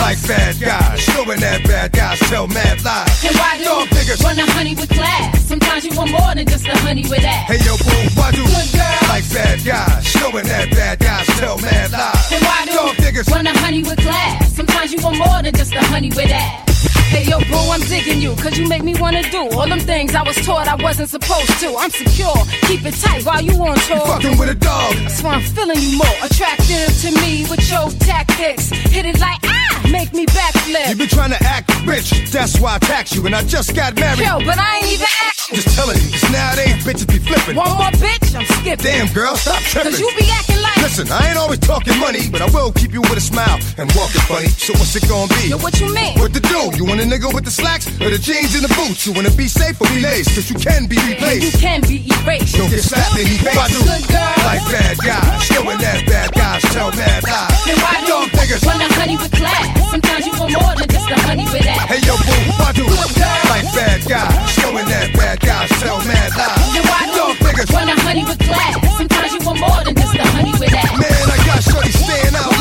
like 0.00 0.16
bad 0.24 0.56
guys? 0.58 0.98
Showing 0.98 1.40
that 1.44 1.60
bad 1.68 1.92
guys 1.92 2.18
tell 2.20 2.48
mad 2.48 2.82
lies. 2.82 3.12
And 3.22 3.36
why 3.36 3.58
do 3.58 3.64
Dog 3.64 3.88
niggas. 3.88 4.24
want 4.24 4.38
a 4.38 4.50
honey 4.50 4.74
with 4.74 4.88
class? 4.88 5.44
Sometimes 5.44 5.84
you 5.84 5.94
want 5.94 6.10
more 6.10 6.34
than 6.34 6.46
just 6.46 6.64
a 6.66 6.74
honey 6.78 7.02
with 7.02 7.20
ass. 7.20 7.52
Hey 7.52 7.60
yo, 7.68 7.76
boo, 7.76 8.00
why 8.16 8.32
do 8.32 8.40
Good 8.48 8.80
girls. 8.80 9.08
like 9.12 9.28
bad 9.28 9.60
guys? 9.62 10.06
Showing 10.08 10.48
that 10.48 10.70
bad 10.70 10.98
guys 11.00 11.26
tell 11.36 11.58
mad 11.60 11.92
lies. 11.92 12.32
And 12.32 12.40
why 12.40 12.64
do 12.64 12.72
Dog 12.72 12.96
niggas. 12.96 13.28
want 13.30 13.46
a 13.46 13.52
honey 13.60 13.82
with 13.82 14.00
class? 14.00 14.56
Sometimes 14.56 14.90
you 14.94 15.04
want 15.04 15.18
more 15.18 15.42
than 15.42 15.52
just 15.52 15.74
a 15.74 15.84
honey 15.84 16.08
with 16.16 16.32
ass. 16.32 16.71
Hey 17.12 17.24
yo, 17.24 17.38
boo, 17.40 17.70
I'm 17.70 17.80
digging 17.80 18.20
you, 18.20 18.34
cause 18.36 18.58
you 18.58 18.66
make 18.68 18.82
me 18.82 18.94
wanna 18.98 19.22
do 19.30 19.48
all 19.52 19.68
them 19.68 19.80
things 19.80 20.14
I 20.14 20.22
was 20.22 20.36
taught 20.36 20.66
I 20.68 20.76
wasn't 20.76 21.10
supposed 21.10 21.58
to. 21.60 21.74
I'm 21.76 21.90
secure, 21.90 22.34
keep 22.66 22.84
it 22.84 22.94
tight 22.94 23.24
while 23.24 23.42
you 23.42 23.52
on 23.52 23.76
tour. 23.86 24.00
Fucking 24.06 24.38
with 24.38 24.48
a 24.48 24.54
dog. 24.54 24.94
That's 24.96 25.22
why 25.22 25.34
I'm 25.34 25.42
feeling 25.42 25.78
you 25.78 25.98
more 25.98 26.16
attractive 26.22 26.88
to 27.02 27.10
me 27.20 27.44
with 27.50 27.62
your 27.70 27.90
tactics. 28.00 28.70
Hit 28.70 29.06
it 29.06 29.18
like 29.20 29.40
ah, 29.44 29.61
make 29.92 30.12
me 30.12 30.26
backflip. 30.26 30.88
You 30.88 30.96
been 30.96 31.08
trying 31.08 31.30
to 31.30 31.42
act 31.44 31.70
rich, 31.86 32.10
that's 32.32 32.58
why 32.58 32.76
I 32.76 32.78
tax 32.78 33.14
you. 33.14 33.24
And 33.26 33.34
I 33.34 33.42
just 33.44 33.74
got 33.76 33.94
married. 34.00 34.20
Yo, 34.26 34.38
but 34.44 34.58
I 34.58 34.78
ain't 34.78 34.86
even 34.92 35.06
acting. 35.26 35.56
Just 35.56 35.76
telling 35.76 36.00
you, 36.00 36.08
'cause 36.10 36.30
nowadays 36.32 36.82
bitches 36.84 37.06
be 37.06 37.18
flipping. 37.18 37.56
One 37.56 37.68
more 37.76 37.92
bitch, 38.00 38.34
I'm 38.34 38.46
skipping. 38.60 38.84
Damn, 38.84 39.06
girl, 39.12 39.36
stop 39.36 39.60
tripping. 39.62 39.92
Cause 39.92 40.00
you 40.00 40.10
be 40.18 40.26
acting 40.30 40.60
like 40.62 40.76
Listen, 40.82 41.12
I 41.12 41.28
ain't 41.28 41.38
always 41.38 41.58
talking 41.60 41.96
money, 42.00 42.28
but 42.28 42.42
I 42.42 42.46
will 42.46 42.72
keep 42.72 42.92
you 42.92 43.02
with 43.02 43.16
a 43.16 43.20
smile 43.20 43.58
and 43.78 43.90
walking 43.92 44.20
funny. 44.22 44.48
So 44.48 44.72
what's 44.74 44.96
it 44.96 45.06
gonna 45.08 45.28
be? 45.34 45.48
Yo, 45.48 45.58
what 45.58 45.78
you 45.80 45.92
mean? 45.94 46.18
What 46.18 46.32
to 46.34 46.40
do? 46.40 46.72
You 46.74 46.84
want 46.84 47.00
a 47.00 47.04
nigga 47.04 47.32
with 47.32 47.44
the 47.44 47.50
slacks 47.50 47.86
or 48.00 48.10
the 48.10 48.18
jeans 48.18 48.54
and 48.54 48.64
the 48.64 48.72
boots? 48.74 49.06
You 49.06 49.12
wanna 49.12 49.30
be 49.30 49.46
safe 49.48 49.80
or 49.80 49.86
be 49.88 50.00
laced? 50.00 50.34
Cause 50.34 50.48
you 50.50 50.56
can 50.56 50.86
be 50.86 50.96
And 50.96 51.06
you 51.08 51.14
replaced. 51.14 51.60
can 51.60 51.80
be 51.82 52.02
erased. 52.24 52.56
Don't 52.56 52.70
get 52.70 52.82
slapped 52.82 53.16
in 53.18 53.28
the 53.28 53.38
face. 53.38 53.76
Good 53.78 54.08
girl. 54.08 54.34
Like 54.48 54.62
bad 54.72 54.96
guys, 54.98 55.42
showing 55.44 55.78
that 55.78 56.06
bad 56.06 56.32
guys 56.32 56.62
tell 56.72 56.90
mad 56.92 57.22
lies. 57.24 57.64
Then 57.66 57.78
why 57.80 58.00
do 58.00 58.06
Dog 58.08 58.28
niggas. 58.30 58.64
want 58.66 58.82
a 58.82 58.94
honey 58.94 59.16
with 59.16 59.30
class? 59.32 59.81
Sometimes 59.90 60.26
you 60.26 60.32
want 60.38 60.52
more 60.52 60.74
than 60.76 60.88
just 60.88 61.10
a 61.10 61.18
honey 61.26 61.46
with 61.50 61.66
ass. 61.66 61.88
Hey 61.88 62.00
yo, 62.06 62.14
boo, 62.16 62.38
why 62.60 62.72
do 62.72 62.84
Good 62.84 63.12
girl. 63.16 63.42
like 63.50 63.66
bad 63.74 64.00
guys, 64.08 64.32
showing 64.50 64.86
that 64.86 65.12
bad 65.14 65.40
guys 65.40 65.68
tell 65.80 65.98
mad 66.04 66.30
lies. 66.36 66.72
Then 66.72 66.84
why 66.86 67.00
do 67.06 67.16
Dog 67.16 67.36
niggas. 67.44 67.70
want 67.72 67.90
a 67.90 67.96
honey 68.02 68.24
with 68.24 68.38
class? 68.38 68.76
Sometimes 68.96 69.30
you 69.34 69.40
want 69.46 69.58
more 69.60 69.80
than 69.84 69.94
just 69.94 70.14
a 70.14 70.26
honey 70.36 70.52
with 70.58 70.72
ass. 70.74 70.92
Man, 70.98 71.24
I 71.30 71.36
got 71.46 71.60
shorty 71.62 71.92
staying 71.92 72.34
out 72.36 72.51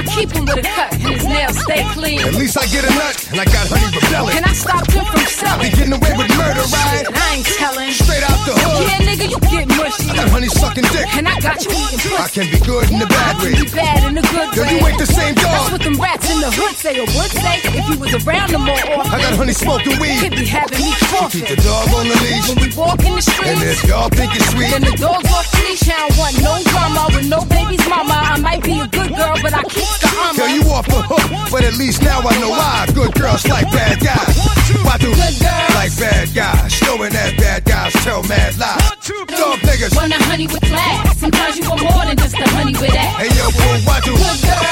I 0.00 0.02
keep 0.16 0.32
him 0.32 0.48
with 0.48 0.56
a 0.56 0.62
cut 0.64 0.96
and 0.96 1.12
his 1.12 1.24
nails 1.28 1.60
stay 1.60 1.84
clean. 1.92 2.24
At 2.24 2.32
least 2.32 2.56
I 2.56 2.64
get 2.72 2.88
a 2.88 2.92
nut, 2.96 3.20
and 3.36 3.36
I 3.36 3.44
got 3.44 3.68
honey 3.68 3.84
rebelling. 3.92 4.32
Can 4.32 4.44
I 4.48 4.54
stop 4.56 4.88
him 4.88 5.04
from 5.04 5.12
I 5.12 5.20
be 5.20 5.28
selling? 5.28 5.72
getting 5.76 5.92
away 5.92 6.12
with 6.16 6.32
murder, 6.40 6.64
right? 6.72 7.04
I 7.04 7.36
ain't 7.36 7.44
telling. 7.60 7.92
Straight 7.92 8.24
out 8.24 8.40
the 8.48 8.56
hood. 8.56 8.80
Yeah, 8.88 9.04
nigga, 9.04 9.26
you 9.28 9.36
get 9.44 9.68
mushy. 9.76 10.08
I 10.08 10.24
got 10.24 10.28
honey 10.32 10.48
sucking 10.48 10.88
dick. 10.88 11.04
And 11.20 11.28
I 11.28 11.36
got 11.44 11.60
you 11.60 11.68
eating 11.76 12.00
pussy. 12.00 12.16
I 12.16 12.28
can 12.32 12.46
be 12.48 12.58
good 12.64 12.88
in 12.88 12.96
the 12.96 13.08
bad 13.12 13.36
I 13.36 13.44
way. 13.44 13.52
can 13.52 13.60
be 13.60 13.68
bad 13.76 13.98
in 14.08 14.14
the 14.16 14.24
good 14.24 14.48
way. 14.56 14.56
Yo, 14.56 14.62
you 14.72 14.78
ain't 14.88 14.96
the 15.04 15.10
same 15.10 15.34
That's 15.36 15.68
dog. 15.68 15.72
what 15.76 15.82
them 15.84 15.96
rats 16.00 16.24
in 16.32 16.38
the 16.40 16.48
hood 16.48 16.74
say 16.80 16.96
or 16.96 17.04
would 17.20 17.32
say 17.36 17.54
if 17.76 17.84
you 17.92 17.96
was 18.00 18.12
around 18.24 18.48
them 18.56 18.64
more 18.64 18.80
often. 18.96 19.12
I 19.12 19.20
got 19.20 19.36
honey 19.36 19.52
smoking 19.52 20.00
weed. 20.00 20.32
be 20.32 20.48
having 20.48 20.80
me 20.80 20.96
Keep 20.96 21.12
coughing. 21.12 21.44
the 21.44 21.60
dog 21.60 21.92
on 21.92 22.08
the 22.08 22.16
leash. 22.24 22.48
When 22.48 22.56
we 22.64 22.68
walk 22.72 23.04
in 23.04 23.20
the 23.20 23.24
street. 23.24 23.52
And 23.52 23.60
if 23.68 23.84
y'all 23.84 24.08
think 24.08 24.32
it's 24.32 24.48
sweet, 24.48 24.72
then 24.72 24.80
the 24.88 24.96
dog's 24.96 25.28
off 25.28 25.44
the 25.52 25.60
leash. 25.68 25.84
I 25.92 26.08
don't 26.08 26.16
want 26.16 26.34
no 26.40 26.56
drama 26.72 27.02
with 27.12 27.28
no 27.28 27.44
baby's 27.44 27.84
mama. 27.84 28.16
I 28.16 28.40
might 28.40 28.64
be 28.64 28.80
a 28.80 28.88
good 28.88 29.12
girl, 29.12 29.36
but 29.44 29.52
I 29.52 29.60
keep 29.98 30.14
the 30.14 30.32
tell 30.36 30.48
you 30.48 30.62
off 30.70 30.86
the 30.86 31.02
hook. 31.02 31.50
But 31.50 31.64
at 31.64 31.74
least 31.74 32.02
now 32.02 32.20
I 32.20 32.38
know 32.38 32.50
why. 32.50 32.86
Good 32.94 33.14
girls 33.14 33.46
like 33.48 33.66
bad 33.72 34.00
guys. 34.00 34.36
Why 34.86 34.96
do 34.98 35.10
like 35.74 35.92
bad 35.98 36.34
guys? 36.34 36.72
Showing 36.72 37.12
that 37.12 37.34
bad 37.38 37.64
guys 37.64 37.92
tell 38.04 38.22
mad 38.24 38.56
lies. 38.58 38.78
Dog 39.34 39.58
niggas. 39.66 39.94
Want 39.96 40.12
a 40.12 40.20
honey 40.30 40.46
with 40.46 40.62
class? 40.62 41.18
Sometimes 41.18 41.58
you 41.58 41.68
want 41.68 41.82
more 41.82 42.04
than 42.06 42.16
just 42.16 42.34
a 42.38 42.46
honey 42.54 42.74
with 42.78 42.94
ass. 42.94 43.16
Hey 43.18 43.30
yo, 43.34 43.50
boo, 43.50 43.74
why 43.86 43.98
do 44.06 44.14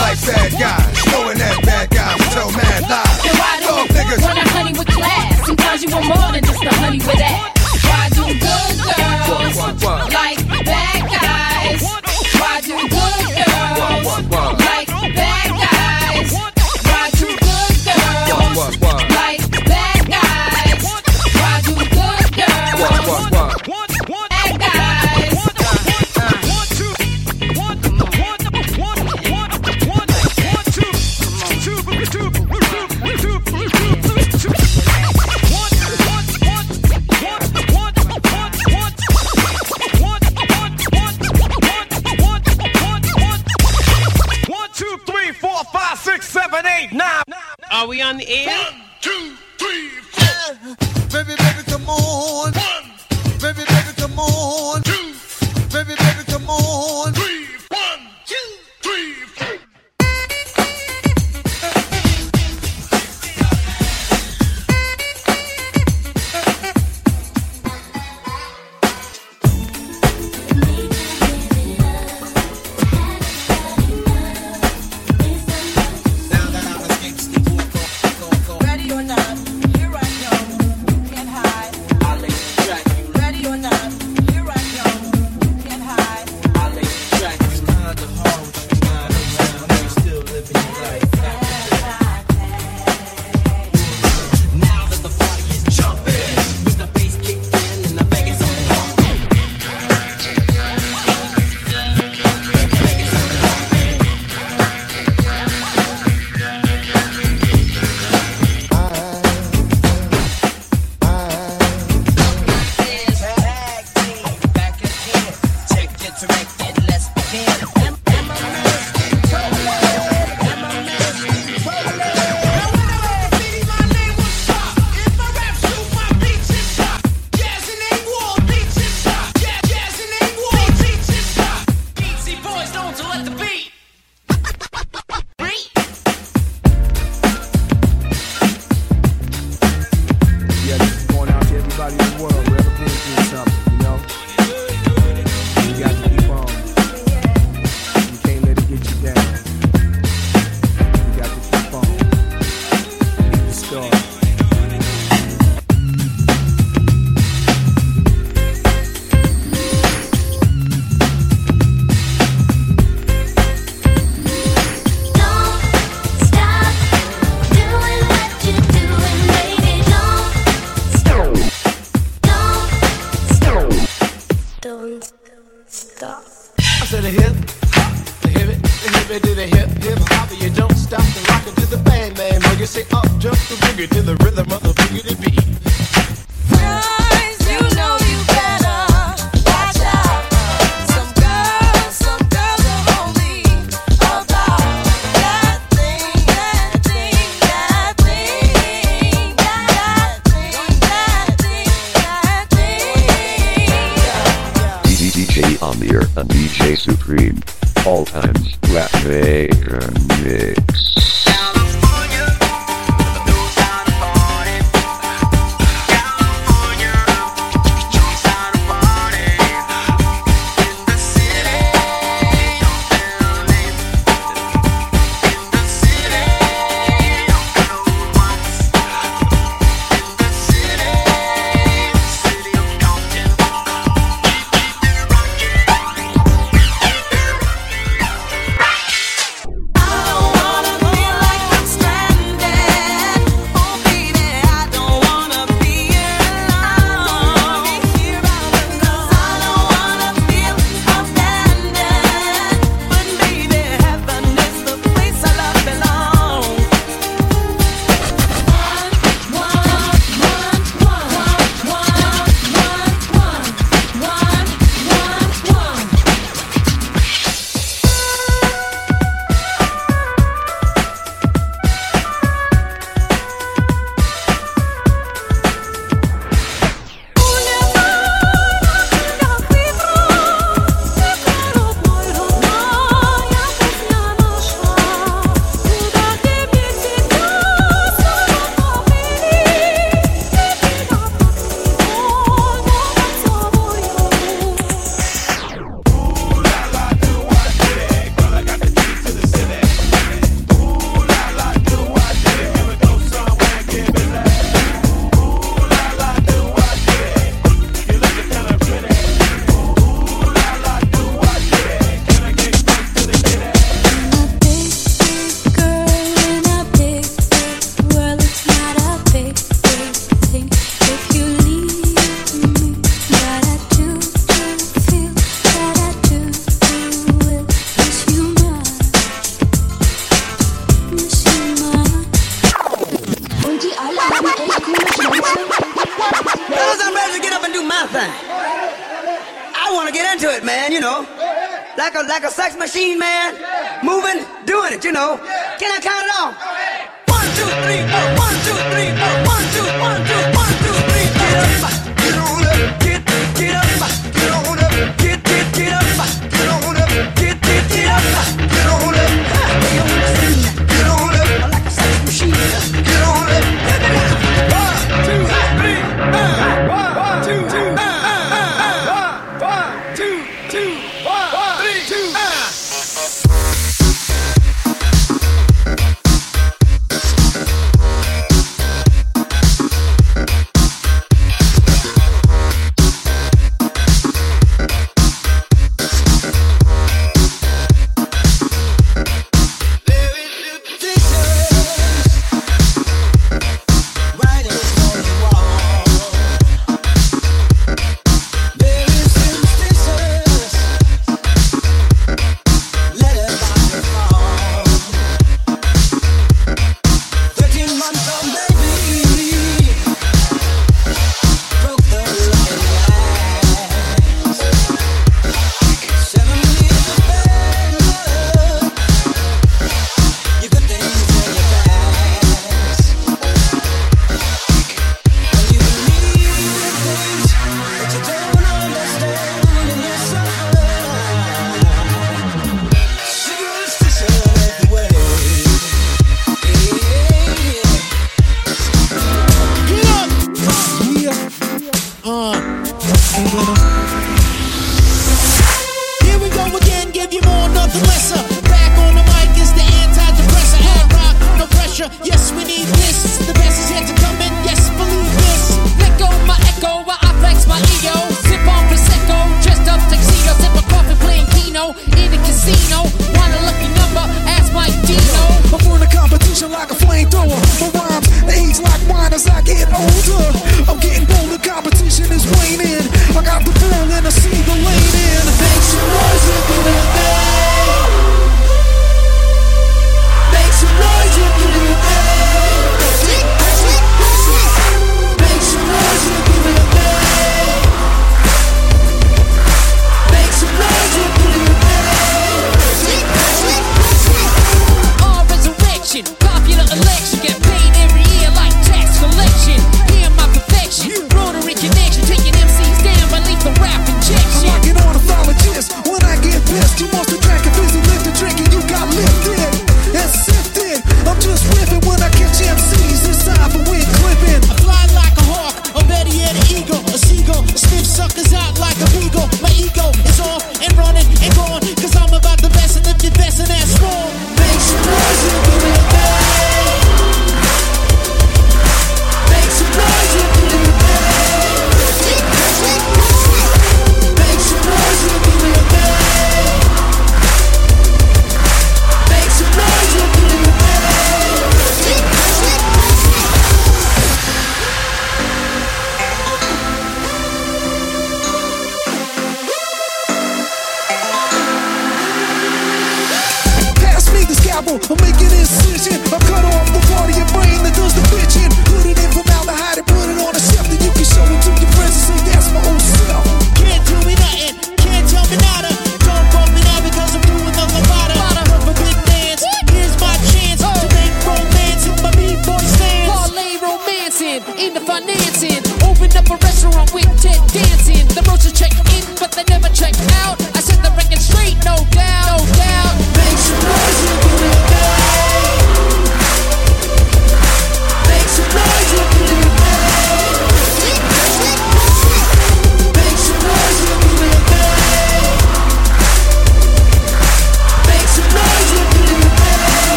like 0.00 0.20
bad 0.24 0.50
guys? 0.56 0.96
Showing 1.12 1.38
that 1.38 1.56
bad 1.64 1.90
guys 1.90 2.20
tell 2.32 2.50
mad 2.52 2.82
lies. 2.88 3.22
Dog 3.66 3.88
niggas. 3.92 4.22
want 4.22 4.38
a 4.38 4.46
honey 4.56 4.72
with 4.72 4.88
class? 4.88 5.46
Sometimes 5.46 5.82
you 5.84 5.90
want 5.92 6.06
more 6.08 6.30
than 6.32 6.42
just 6.44 6.64
a 6.64 6.74
honey 6.80 6.98
with 6.98 7.20
ass. 7.20 7.62
Why 7.84 8.08
do 8.16 8.24
good 8.32 8.74
girls 8.80 9.56
like 10.12 10.40
bad 10.64 11.00
guys? 11.10 11.82
Why 12.40 12.60
do 12.64 12.76
good 12.88 13.22
girls 13.36 14.61
happening 46.52 46.96
now. 46.96 47.22
Are 47.70 47.86
we 47.86 48.02
on 48.02 48.18
the 48.18 48.28
air? 48.28 48.46
One, 48.48 48.82
two, 49.00 49.34
three, 49.58 49.88
four. 49.88 50.24
Yeah. 50.24 50.74
Baby, 51.10 51.34
baby, 51.38 51.62
come 51.66 51.88
on. 51.88 52.52
One. 52.52 52.84
Baby, 53.40 53.64
baby, 53.68 53.92
come 53.96 54.18
on. 54.18 54.82
Two. 54.82 55.14
Baby, 55.72 55.94
baby, 55.98 56.24
come 56.26 56.48
on. 56.48 57.21